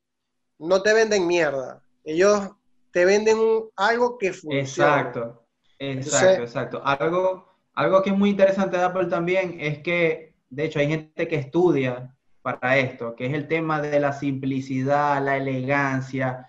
No 0.59 0.83
te 0.83 0.93
venden 0.93 1.27
mierda. 1.27 1.83
Ellos 2.05 2.51
te 2.93 3.05
venden 3.05 3.39
algo 3.77 4.19
que 4.19 4.33
funciona. 4.33 4.61
Exacto, 4.61 5.45
exacto, 5.79 6.43
exacto. 6.43 6.83
Algo, 6.85 7.49
algo 7.75 8.03
que 8.03 8.11
es 8.11 8.17
muy 8.17 8.31
interesante 8.31 8.77
de 8.77 8.85
Apple 8.85 9.07
también 9.07 9.57
es 9.61 9.79
que, 9.79 10.35
de 10.51 10.65
hecho, 10.65 10.79
hay 10.79 10.89
gente 10.89 11.27
que 11.27 11.37
estudia 11.37 12.15
para 12.43 12.77
esto, 12.77 13.17
que 13.17 13.27
es 13.27 13.35
el 13.35 13.49
tema 13.49 13.81
de 13.81 13.99
la 13.99 14.13
simplicidad, 14.13 15.25
la 15.25 15.37
elegancia, 15.37 16.49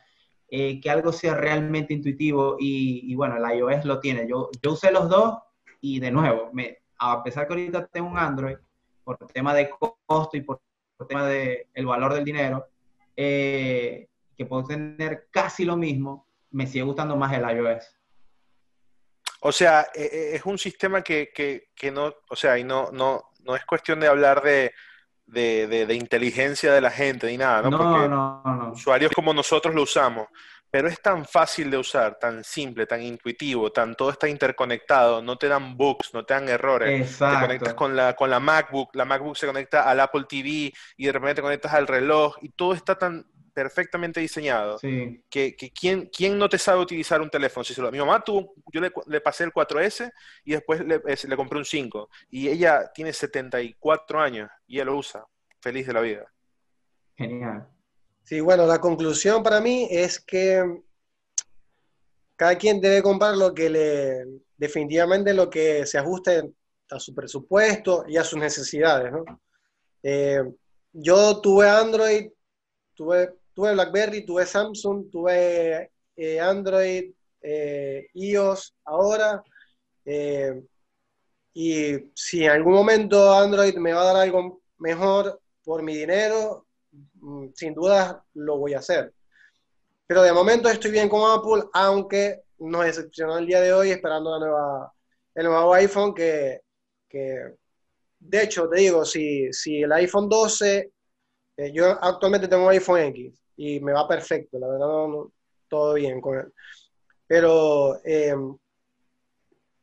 eh, 0.50 0.82
que 0.82 0.90
algo 0.90 1.12
sea 1.12 1.36
realmente 1.36 1.94
intuitivo 1.94 2.58
y, 2.60 3.16
bueno, 3.16 3.38
el 3.38 3.58
iOS 3.58 3.86
lo 3.86 4.00
tiene. 4.00 4.28
Yo, 4.28 4.50
yo 4.62 4.74
usé 4.74 4.92
los 4.92 5.10
dos 5.10 5.38
y 5.82 6.00
de 6.00 6.12
nuevo, 6.12 6.50
me, 6.54 6.80
a 7.00 7.24
pesar 7.24 7.48
que 7.48 7.54
ahorita 7.54 7.88
tengo 7.88 8.08
un 8.08 8.18
Android, 8.18 8.58
por 9.04 9.18
tema 9.28 9.54
de 9.54 9.70
costo 9.70 10.38
y 10.38 10.42
por, 10.42 10.62
tema 11.08 11.28
del 11.28 11.68
el 11.74 11.86
valor 11.86 12.14
del 12.14 12.24
dinero, 12.24 12.68
eh, 13.16 14.08
que 14.38 14.46
puedo 14.46 14.64
tener 14.64 15.28
casi 15.30 15.66
lo 15.66 15.76
mismo, 15.76 16.28
me 16.54 16.68
sigue 16.68 16.84
gustando 16.84 17.18
más 17.18 17.34
el 17.34 17.44
iOS. 17.44 17.84
O 19.42 19.52
sea, 19.52 19.88
e, 19.94 20.04
e, 20.04 20.36
es 20.36 20.46
un 20.46 20.58
sistema 20.58 21.02
que, 21.02 21.68
no, 21.92 22.14
o 22.30 22.36
sea, 22.36 22.58
y 22.58 22.64
no, 22.64 22.92
no, 22.92 23.32
no 23.40 23.56
es 23.56 23.66
cuestión 23.66 24.00
de 24.00 24.08
hablar 24.08 24.42
de, 24.42 24.72
inteligencia 25.94 26.72
de 26.72 26.80
la 26.80 26.92
gente 26.92 27.28
ni 27.28 27.38
nada, 27.38 27.64
¿no? 27.64 27.72
No, 27.72 27.78
Porque 27.78 28.08
no, 28.08 28.42
no. 28.46 28.72
Usuarios 28.72 29.12
como 29.12 29.34
nosotros 29.34 29.76
lo 29.76 29.82
usamos, 29.82 30.28
pero 30.74 30.88
es 30.88 31.02
tan 31.02 31.26
fácil 31.26 31.70
de 31.70 31.78
usar, 31.78 32.18
tan 32.18 32.44
simple, 32.44 32.86
tan 32.86 33.02
intuitivo, 33.02 33.72
tan 33.72 33.96
todo 33.96 34.12
está 34.12 34.28
interconectado, 34.30 35.22
no 35.22 35.38
te 35.38 35.48
dan 35.48 35.76
bugs, 35.76 36.14
no 36.14 36.24
te 36.26 36.34
dan 36.34 36.48
errores. 36.50 37.02
Exacto. 37.02 37.36
Te 37.36 37.46
conectas 37.46 37.74
con 37.74 37.96
la, 37.96 38.16
con 38.16 38.30
la 38.30 38.40
MacBook, 38.40 38.96
la 38.96 39.06
MacBook 39.06 39.36
se 39.36 39.46
conecta 39.46 39.84
al 39.84 40.00
Apple 40.00 40.24
TV 40.28 40.74
y 40.98 41.06
de 41.06 41.12
repente 41.12 41.36
te 41.36 41.42
conectas 41.42 41.74
al 41.74 41.86
reloj 41.86 42.38
y 42.42 42.50
todo 42.50 42.74
está 42.74 42.98
tan 42.98 43.26
perfectamente 43.54 44.20
diseñado. 44.20 44.78
Sí. 44.80 45.24
Que, 45.30 45.56
que 45.56 45.72
¿quién, 45.72 46.10
¿quién, 46.16 46.38
no 46.38 46.50
te 46.50 46.58
sabe 46.58 46.82
utilizar 46.82 47.22
un 47.22 47.30
teléfono? 47.30 47.64
Si 47.64 47.80
mi 47.80 48.00
mamá 48.00 48.24
tuvo, 48.24 48.54
yo 48.72 48.82
le, 48.82 48.92
le, 49.08 49.22
pasé 49.22 49.44
el 49.44 49.54
4S 49.54 50.12
y 50.44 50.54
después 50.54 50.82
le, 50.82 51.02
le, 51.06 51.36
compré 51.36 51.60
un 51.60 51.66
5. 51.66 52.10
Y 52.30 52.50
ella 52.50 52.92
tiene 52.94 53.14
74 53.14 54.20
años 54.20 54.50
y 54.68 54.76
ella 54.76 54.86
lo 54.86 54.98
usa. 54.98 55.26
Feliz 55.62 55.88
de 55.88 55.94
la 55.94 56.02
vida. 56.02 56.26
Genial. 57.16 57.68
Sí, 58.24 58.40
bueno, 58.40 58.66
la 58.66 58.80
conclusión 58.80 59.44
para 59.44 59.62
mí 59.62 59.88
es 59.90 60.20
que 60.20 60.64
cada 62.36 62.58
quien 62.58 62.82
debe 62.82 63.02
comprar 63.02 63.38
lo 63.38 63.54
que 63.54 63.70
le, 63.70 64.26
definitivamente 64.58 65.34
lo 65.34 65.50
que 65.50 65.86
se 65.86 65.98
ajuste 65.98 66.54
a 66.90 67.00
su 67.00 67.14
presupuesto 67.14 68.06
y 68.08 68.18
a 68.18 68.24
sus 68.24 68.40
necesidades, 68.40 69.12
¿no? 69.12 69.24
Eh, 70.02 70.42
yo 70.92 71.42
tuve 71.42 71.70
Android, 71.70 72.30
tuve 72.94 73.34
tuve 73.54 73.74
BlackBerry, 73.74 74.26
tuve 74.26 74.46
Samsung, 74.46 75.10
tuve 75.10 75.92
eh, 76.16 76.40
Android, 76.40 77.12
eh, 77.42 78.08
iOS 78.14 78.74
ahora. 78.86 79.44
Eh, 80.06 80.64
y 81.54 82.12
si 82.16 82.44
en 82.44 82.52
algún 82.52 82.74
momento 82.74 83.34
Android 83.34 83.76
me 83.76 83.94
va 83.94 84.02
a 84.02 84.06
dar 84.06 84.16
algo 84.18 84.62
mejor 84.78 85.40
por 85.64 85.84
mi 85.84 85.96
dinero, 85.96 86.66
mm, 86.92 87.48
sin 87.56 87.74
duda 87.74 88.24
lo 88.34 88.58
voy 88.58 88.74
a 88.74 88.80
hacer. 88.80 89.14
Pero 90.08 90.24
de 90.24 90.34
momento 90.34 90.70
estoy 90.70 90.92
bien 90.92 91.10
con 91.10 91.22
Apple, 91.32 91.64
aunque 91.74 92.42
nos 92.60 92.86
decepcionó 92.86 93.38
el 93.38 93.48
día 93.48 93.62
de 93.62 93.74
hoy 93.74 93.92
esperando 93.92 94.38
la 94.40 94.92
el 95.36 95.46
nuevo 95.46 95.74
iPhone 95.74 96.14
que, 96.14 96.62
que 97.10 97.56
de 98.20 98.44
hecho, 98.44 98.70
te 98.70 98.80
digo, 98.80 99.04
si, 99.04 99.52
si 99.52 99.82
el 99.82 99.92
iPhone 99.92 100.30
12, 100.30 100.92
yo 101.74 101.98
actualmente 102.02 102.48
tengo 102.48 102.66
un 102.66 102.72
iPhone 102.72 103.00
X, 103.00 103.43
y 103.56 103.80
me 103.80 103.94
va 103.94 104.08
perfecto, 104.08 104.58
la 104.60 104.68
verdad, 104.68 104.88
todo 105.68 105.94
bien 105.94 106.22
con 106.22 106.38
él. 106.38 106.54
Pero 107.28 108.00
eh, 108.04 108.36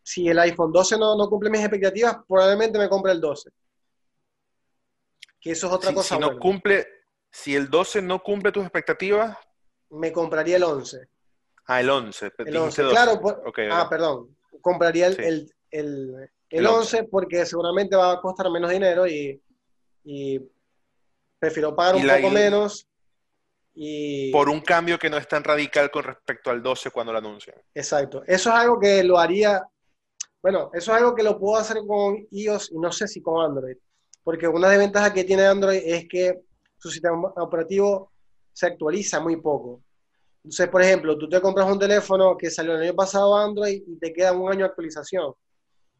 si 0.02 0.28
el 0.28 0.38
iPhone 0.38 0.72
12 0.72 0.98
no, 0.98 1.16
no, 1.16 1.28
cumple 1.28 1.50
mis 1.50 1.60
expectativas, 1.60 2.18
probablemente 2.26 2.78
me 2.78 2.88
compre 2.88 3.12
el 3.12 3.20
12. 3.20 3.50
Que 5.40 5.52
eso 5.52 5.66
es 5.68 5.72
otra 5.72 5.94
cosa. 5.94 6.16
Si, 6.16 6.20
no 6.20 6.38
cumple, 6.38 6.86
si 7.30 7.56
el 7.56 7.70
12 7.70 8.02
no 8.02 8.22
cumple 8.22 8.52
tus 8.52 8.64
expectativas, 8.64 9.36
me 9.90 10.12
compraría 10.12 10.56
el 10.56 10.64
11. 10.64 11.08
Ah, 11.66 11.80
el 11.80 11.88
11. 11.88 12.32
El 12.38 12.56
11. 12.56 12.82
Claro, 12.88 13.20
ah, 13.70 13.88
perdón. 13.88 14.36
Compraría 14.60 15.06
el, 15.06 15.50
el, 15.70 16.30
el, 16.50 16.66
11 16.66 17.04
porque 17.04 17.46
seguramente 17.46 17.96
va 17.96 18.12
a 18.12 18.20
costar 18.20 18.50
menos 18.50 18.70
dinero 18.70 19.06
y, 19.06 19.40
y 20.04 20.40
prefiero 21.38 21.74
pagar 21.74 21.96
un 21.96 22.06
poco 22.06 22.30
menos 22.30 22.89
por 24.32 24.48
un 24.48 24.60
cambio 24.60 24.98
que 24.98 25.08
no 25.08 25.16
es 25.16 25.28
tan 25.28 25.44
radical 25.44 25.90
con 25.90 26.04
respecto 26.04 26.50
al 26.50 26.62
12 26.62 26.90
cuando 26.90 27.12
lo 27.12 27.18
anuncian. 27.18 27.56
Exacto. 27.74 28.22
Eso 28.26 28.50
es 28.50 28.56
algo 28.56 28.78
que 28.78 29.02
lo 29.04 29.18
haría, 29.18 29.62
bueno, 30.42 30.70
eso 30.72 30.92
es 30.92 30.98
algo 30.98 31.14
que 31.14 31.22
lo 31.22 31.38
puedo 31.38 31.56
hacer 31.56 31.78
con 31.86 32.26
iOS 32.30 32.72
y 32.72 32.78
no 32.78 32.92
sé 32.92 33.06
si 33.08 33.22
con 33.22 33.44
Android. 33.44 33.76
Porque 34.22 34.48
una 34.48 34.68
desventaja 34.68 35.12
que 35.12 35.24
tiene 35.24 35.46
Android 35.46 35.80
es 35.84 36.06
que 36.08 36.42
su 36.76 36.90
sistema 36.90 37.32
operativo 37.36 38.12
se 38.52 38.66
actualiza 38.66 39.20
muy 39.20 39.36
poco. 39.36 39.82
Entonces, 40.42 40.68
por 40.68 40.82
ejemplo, 40.82 41.18
tú 41.18 41.28
te 41.28 41.40
compras 41.40 41.70
un 41.70 41.78
teléfono 41.78 42.36
que 42.36 42.50
salió 42.50 42.74
el 42.74 42.82
año 42.82 42.94
pasado 42.94 43.36
Android 43.36 43.82
y 43.86 43.98
te 43.98 44.12
queda 44.12 44.32
un 44.32 44.50
año 44.50 44.60
de 44.60 44.70
actualización. 44.70 45.34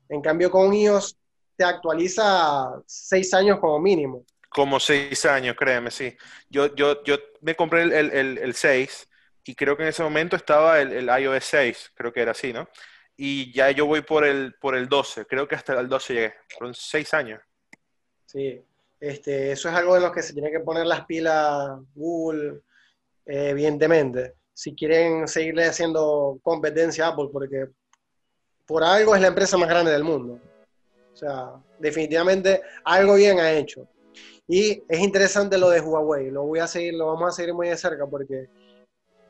En 0.08 0.20
cambio, 0.22 0.50
con 0.50 0.72
iOS 0.72 1.16
te 1.56 1.64
actualiza 1.64 2.82
seis 2.86 3.32
años 3.34 3.60
como 3.60 3.78
mínimo. 3.78 4.24
Como 4.50 4.78
seis 4.80 5.24
años, 5.24 5.56
créeme, 5.56 5.90
sí. 5.90 6.14
Yo, 6.50 6.74
yo, 6.74 7.02
yo 7.04 7.16
me 7.40 7.54
compré 7.54 7.82
el, 7.82 7.92
el, 7.92 8.38
el 8.38 8.54
6 8.54 9.08
y 9.44 9.54
creo 9.54 9.76
que 9.76 9.84
en 9.84 9.88
ese 9.88 10.02
momento 10.02 10.36
estaba 10.36 10.80
el, 10.80 10.92
el, 10.92 11.22
iOS 11.22 11.44
6, 11.44 11.92
creo 11.94 12.12
que 12.12 12.20
era 12.20 12.32
así, 12.32 12.52
¿no? 12.52 12.68
Y 13.16 13.52
ya 13.52 13.70
yo 13.70 13.86
voy 13.86 14.02
por 14.02 14.24
el, 14.24 14.54
por 14.60 14.76
el 14.76 14.88
12, 14.88 15.26
creo 15.26 15.46
que 15.46 15.54
hasta 15.54 15.78
el 15.78 15.88
12 15.88 16.14
llegué, 16.14 16.34
fueron 16.48 16.74
seis 16.74 17.14
años. 17.14 17.40
Sí, 18.26 18.62
este, 18.98 19.52
eso 19.52 19.68
es 19.68 19.74
algo 19.74 19.96
en 19.96 20.02
lo 20.02 20.12
que 20.12 20.22
se 20.22 20.32
tiene 20.32 20.50
que 20.50 20.60
poner 20.60 20.86
las 20.86 21.06
pilas 21.06 21.78
Google, 21.94 22.60
eh, 23.26 23.50
evidentemente, 23.50 24.34
si 24.52 24.74
quieren 24.74 25.26
seguirle 25.28 25.66
haciendo 25.66 26.38
competencia 26.42 27.06
a 27.06 27.08
Apple, 27.08 27.28
porque 27.32 27.68
por 28.66 28.84
algo 28.84 29.14
es 29.14 29.20
la 29.20 29.28
empresa 29.28 29.56
más 29.56 29.68
grande 29.68 29.90
del 29.90 30.04
mundo. 30.04 30.38
O 31.12 31.16
sea, 31.16 31.54
definitivamente 31.78 32.62
algo 32.84 33.14
bien 33.14 33.40
ha 33.40 33.52
hecho. 33.52 33.88
Y 34.52 34.82
es 34.88 34.98
interesante 34.98 35.56
lo 35.56 35.70
de 35.70 35.80
Huawei, 35.80 36.28
lo 36.32 36.42
voy 36.42 36.58
a 36.58 36.66
seguir, 36.66 36.94
lo 36.94 37.06
vamos 37.06 37.28
a 37.28 37.30
seguir 37.30 37.54
muy 37.54 37.68
de 37.68 37.76
cerca 37.76 38.04
porque 38.04 38.48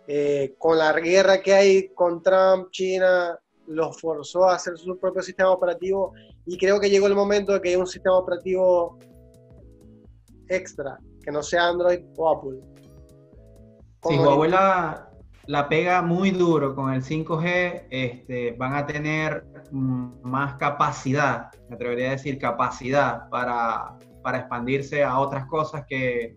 eh, 0.07 0.55
con 0.57 0.79
la 0.79 0.95
guerra 0.95 1.43
que 1.43 1.53
hay 1.53 1.89
con 1.91 2.23
Trump, 2.23 2.71
China 2.71 3.39
los 3.67 4.01
forzó 4.01 4.49
a 4.49 4.55
hacer 4.55 4.79
su 4.79 4.99
propio 4.99 5.21
sistema 5.21 5.51
operativo 5.51 6.15
y 6.47 6.57
creo 6.57 6.81
que 6.81 6.89
llegó 6.89 7.07
el 7.07 7.15
momento 7.15 7.53
de 7.53 7.61
que 7.61 7.69
haya 7.69 7.79
un 7.79 7.87
sistema 7.87 8.17
operativo 8.17 8.99
extra, 10.49 10.99
que 11.23 11.31
no 11.31 11.43
sea 11.43 11.69
Android 11.69 12.01
o 12.17 12.31
Apple. 12.31 12.59
Sí, 14.09 14.19
Huawei 14.19 14.51
la, 14.51 15.69
pega 15.69 16.01
muy 16.01 16.31
duro 16.31 16.75
con 16.75 16.95
el 16.95 17.03
5G, 17.03 17.89
este, 17.91 18.53
van 18.53 18.75
a 18.75 18.87
tener 18.87 19.45
más 19.71 20.55
capacidad, 20.55 21.51
me 21.69 21.75
atrevería 21.75 22.09
a 22.09 22.13
decir 22.13 22.39
capacidad 22.39 23.29
para, 23.29 23.99
para 24.23 24.39
expandirse 24.39 25.03
a 25.03 25.19
otras 25.19 25.47
cosas 25.47 25.85
que, 25.89 26.37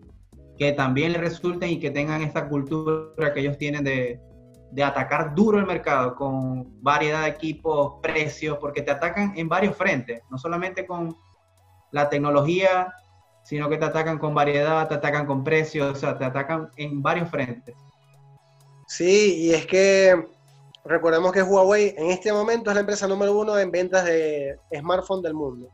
que 0.58 0.72
también 0.72 1.12
les 1.12 1.20
resulten 1.20 1.70
y 1.70 1.78
que 1.78 1.90
tengan 1.90 2.22
esta 2.22 2.48
cultura 2.48 3.32
que 3.32 3.40
ellos 3.40 3.58
tienen 3.58 3.84
de, 3.84 4.20
de 4.70 4.82
atacar 4.82 5.34
duro 5.34 5.58
el 5.58 5.66
mercado 5.66 6.16
con 6.16 6.82
variedad 6.82 7.22
de 7.22 7.28
equipos, 7.28 7.94
precios, 8.02 8.58
porque 8.58 8.82
te 8.82 8.90
atacan 8.90 9.32
en 9.36 9.48
varios 9.48 9.76
frentes, 9.76 10.22
no 10.30 10.38
solamente 10.38 10.84
con 10.86 11.16
la 11.92 12.08
tecnología, 12.08 12.92
sino 13.44 13.68
que 13.68 13.76
te 13.76 13.84
atacan 13.84 14.18
con 14.18 14.34
variedad, 14.34 14.88
te 14.88 14.94
atacan 14.94 15.26
con 15.26 15.44
precios, 15.44 15.92
o 15.92 15.94
sea, 15.94 16.18
te 16.18 16.24
atacan 16.24 16.70
en 16.76 17.02
varios 17.02 17.30
frentes. 17.30 17.76
Sí, 18.88 19.44
y 19.44 19.54
es 19.54 19.66
que 19.66 20.28
recordemos 20.84 21.30
que 21.30 21.42
Huawei 21.42 21.94
en 21.96 22.10
este 22.10 22.32
momento 22.32 22.70
es 22.70 22.74
la 22.74 22.80
empresa 22.80 23.06
número 23.06 23.38
uno 23.38 23.56
en 23.58 23.70
ventas 23.70 24.04
de 24.04 24.58
smartphones 24.76 25.22
del 25.22 25.34
mundo. 25.34 25.68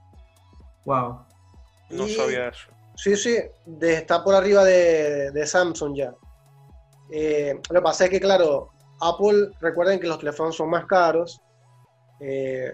Wow. 0.84 1.20
No 1.90 2.06
sabía 2.08 2.48
eso. 2.48 2.68
Sí, 2.96 3.16
sí, 3.16 3.36
está 3.80 4.22
por 4.22 4.34
arriba 4.34 4.64
de, 4.64 5.46
Samsung 5.46 5.96
ya. 5.96 6.14
Eh, 7.10 7.58
lo 7.70 7.80
que 7.80 7.82
pasa 7.82 8.04
es 8.04 8.10
que, 8.10 8.20
claro, 8.20 8.70
Apple, 9.00 9.48
recuerden 9.60 9.98
que 9.98 10.06
los 10.06 10.18
teléfonos 10.18 10.56
son 10.56 10.70
más 10.70 10.86
caros, 10.86 11.40
eh, 12.20 12.72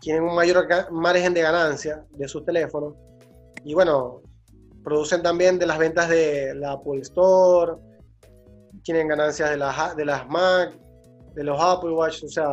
tienen 0.00 0.24
un 0.24 0.34
mayor 0.34 0.66
margen 0.90 1.32
de 1.32 1.42
ganancia 1.42 2.04
de 2.10 2.26
sus 2.26 2.44
teléfonos 2.44 2.94
y 3.64 3.74
bueno, 3.74 4.22
producen 4.82 5.22
también 5.22 5.58
de 5.58 5.66
las 5.66 5.78
ventas 5.78 6.08
de 6.08 6.54
la 6.54 6.72
Apple 6.72 7.00
Store, 7.02 7.74
tienen 8.82 9.08
ganancias 9.08 9.50
de 9.50 9.56
las, 9.58 9.96
de 9.96 10.04
las 10.04 10.26
Mac, 10.28 10.72
de 11.34 11.44
los 11.44 11.60
Apple 11.60 11.92
Watch, 11.92 12.24
o 12.24 12.28
sea, 12.28 12.48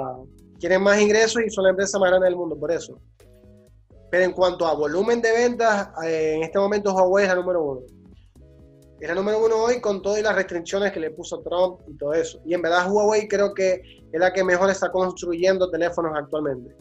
tienen 0.60 0.82
más 0.82 1.00
ingresos 1.00 1.42
y 1.46 1.50
son 1.50 1.64
la 1.64 1.70
empresa 1.72 1.98
más 2.00 2.10
grande 2.10 2.28
del 2.28 2.36
mundo 2.36 2.58
por 2.60 2.72
eso. 2.72 3.00
Pero 4.10 4.24
en 4.24 4.32
cuanto 4.32 4.66
a 4.66 4.74
volumen 4.74 5.22
de 5.22 5.32
ventas, 5.32 5.90
eh, 6.04 6.36
en 6.36 6.44
este 6.44 6.60
momento 6.60 6.94
Huawei 6.94 7.26
es 7.26 7.30
la 7.30 7.36
número 7.36 7.64
uno. 7.64 7.82
Es 9.00 9.08
la 9.08 9.16
número 9.16 9.46
uno 9.46 9.58
hoy 9.58 9.80
con 9.80 10.02
todas 10.02 10.22
las 10.22 10.36
restricciones 10.36 10.92
que 10.92 11.00
le 11.00 11.12
puso 11.12 11.42
Trump 11.42 11.82
y 11.88 11.98
todo 11.98 12.14
eso. 12.14 12.40
Y 12.46 12.54
en 12.54 12.62
verdad 12.62 12.90
Huawei 12.92 13.28
creo 13.28 13.54
que 13.54 13.82
es 14.12 14.20
la 14.20 14.32
que 14.34 14.44
mejor 14.44 14.70
está 14.70 14.92
construyendo 14.92 15.70
teléfonos 15.70 16.14
actualmente. 16.16 16.76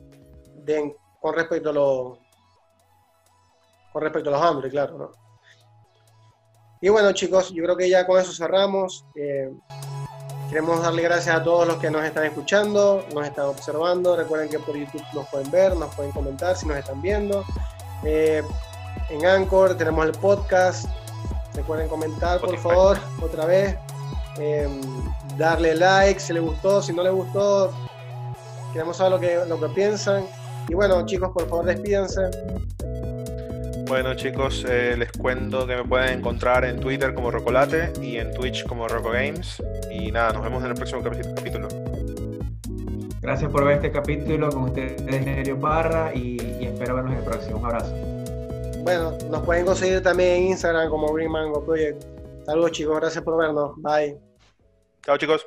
con 1.21 1.35
respecto 1.35 1.71
a 1.71 1.73
los 1.73 2.19
con 3.93 4.03
respecto 4.03 4.29
a 4.29 4.33
los 4.33 4.43
Android, 4.43 4.71
claro, 4.71 4.99
¿no? 4.99 5.11
Y 6.81 6.89
bueno, 6.91 7.13
chicos, 7.13 7.51
yo 7.53 7.65
creo 7.65 7.77
que 7.77 7.89
ya 7.89 8.07
con 8.07 8.21
eso 8.21 8.33
cerramos. 8.33 9.07
Eh, 9.15 9.51
queremos 10.49 10.83
darle 10.83 11.03
gracias 11.03 11.37
a 11.37 11.43
todos 11.43 11.67
los 11.67 11.77
que 11.77 11.91
nos 11.91 12.05
están 12.05 12.25
escuchando, 12.25 13.05
nos 13.15 13.27
están 13.27 13.47
observando. 13.47 14.17
Recuerden 14.17 14.49
que 14.49 14.59
por 14.59 14.77
YouTube 14.77 15.03
nos 15.15 15.29
pueden 15.29 15.51
ver, 15.51 15.77
nos 15.77 15.95
pueden 15.95 16.13
comentar 16.13 16.57
si 16.57 16.67
nos 16.67 16.77
están 16.79 17.01
viendo. 17.03 17.45
Eh, 18.05 18.43
en 19.11 19.27
Anchor 19.27 19.77
tenemos 19.77 20.05
el 20.07 20.13
podcast 20.13 20.87
Recuerden 21.57 21.89
comentar, 21.89 22.39
por 22.39 22.57
favor, 22.59 22.99
otra 23.23 23.47
vez. 23.47 23.77
Em, 24.39 24.81
darle 25.39 25.75
like 25.75 26.21
si 26.21 26.35
les 26.35 26.43
gustó, 26.43 26.83
si 26.83 26.93
no 26.93 27.03
les 27.03 27.13
gustó. 27.13 27.73
Queremos 28.73 28.99
saber 28.99 29.13
lo 29.13 29.21
que, 29.21 29.45
lo 29.49 29.59
que 29.59 29.75
piensan. 29.75 30.27
Y 30.69 30.75
bueno, 30.75 31.05
chicos, 31.07 31.31
por 31.33 31.49
favor, 31.49 31.65
despídense. 31.65 32.21
Bueno, 33.89 34.15
chicos, 34.15 34.67
eh, 34.69 34.97
les 34.99 35.13
cuento 35.13 35.65
que 35.65 35.77
me 35.77 35.85
pueden 35.85 36.19
encontrar 36.19 36.65
en 36.65 36.81
Twitter 36.81 37.15
como 37.15 37.31
Rocolate 37.31 37.93
y 38.03 38.17
en 38.17 38.35
Twitch 38.35 38.67
como 38.67 38.89
Roco 38.89 39.11
Games. 39.11 39.63
Y 39.93 40.11
nada, 40.11 40.33
nos 40.33 40.43
vemos 40.43 40.65
en 40.65 40.71
el 40.71 40.75
próximo 40.75 41.03
capítulo. 41.03 41.69
Gracias 43.21 43.51
por 43.51 43.65
ver 43.65 43.77
este 43.77 43.93
capítulo 43.93 44.51
con 44.51 44.65
ustedes, 44.65 45.01
Nerio 45.03 45.59
Parra, 45.61 46.13
y, 46.13 46.37
y 46.61 46.67
espero 46.67 46.97
vernos 46.97 47.13
en 47.13 47.19
el 47.19 47.25
próximo. 47.25 47.59
Un 47.59 47.67
abrazo. 47.67 47.95
Bueno, 48.83 49.17
nos 49.31 49.45
pueden 49.45 49.65
conseguir 49.65 50.03
también 50.03 50.43
en 50.43 50.43
Instagram 50.49 50.91
como 50.91 51.13
Green 51.13 51.31
Mango 51.31 51.65
Project. 51.65 52.05
Saludos 52.45 52.73
chicos, 52.73 53.01
gracias 53.01 53.23
por 53.23 53.37
vernos. 53.37 53.73
Bye. 53.77 54.19
Chao 55.03 55.17
chicos. 55.17 55.47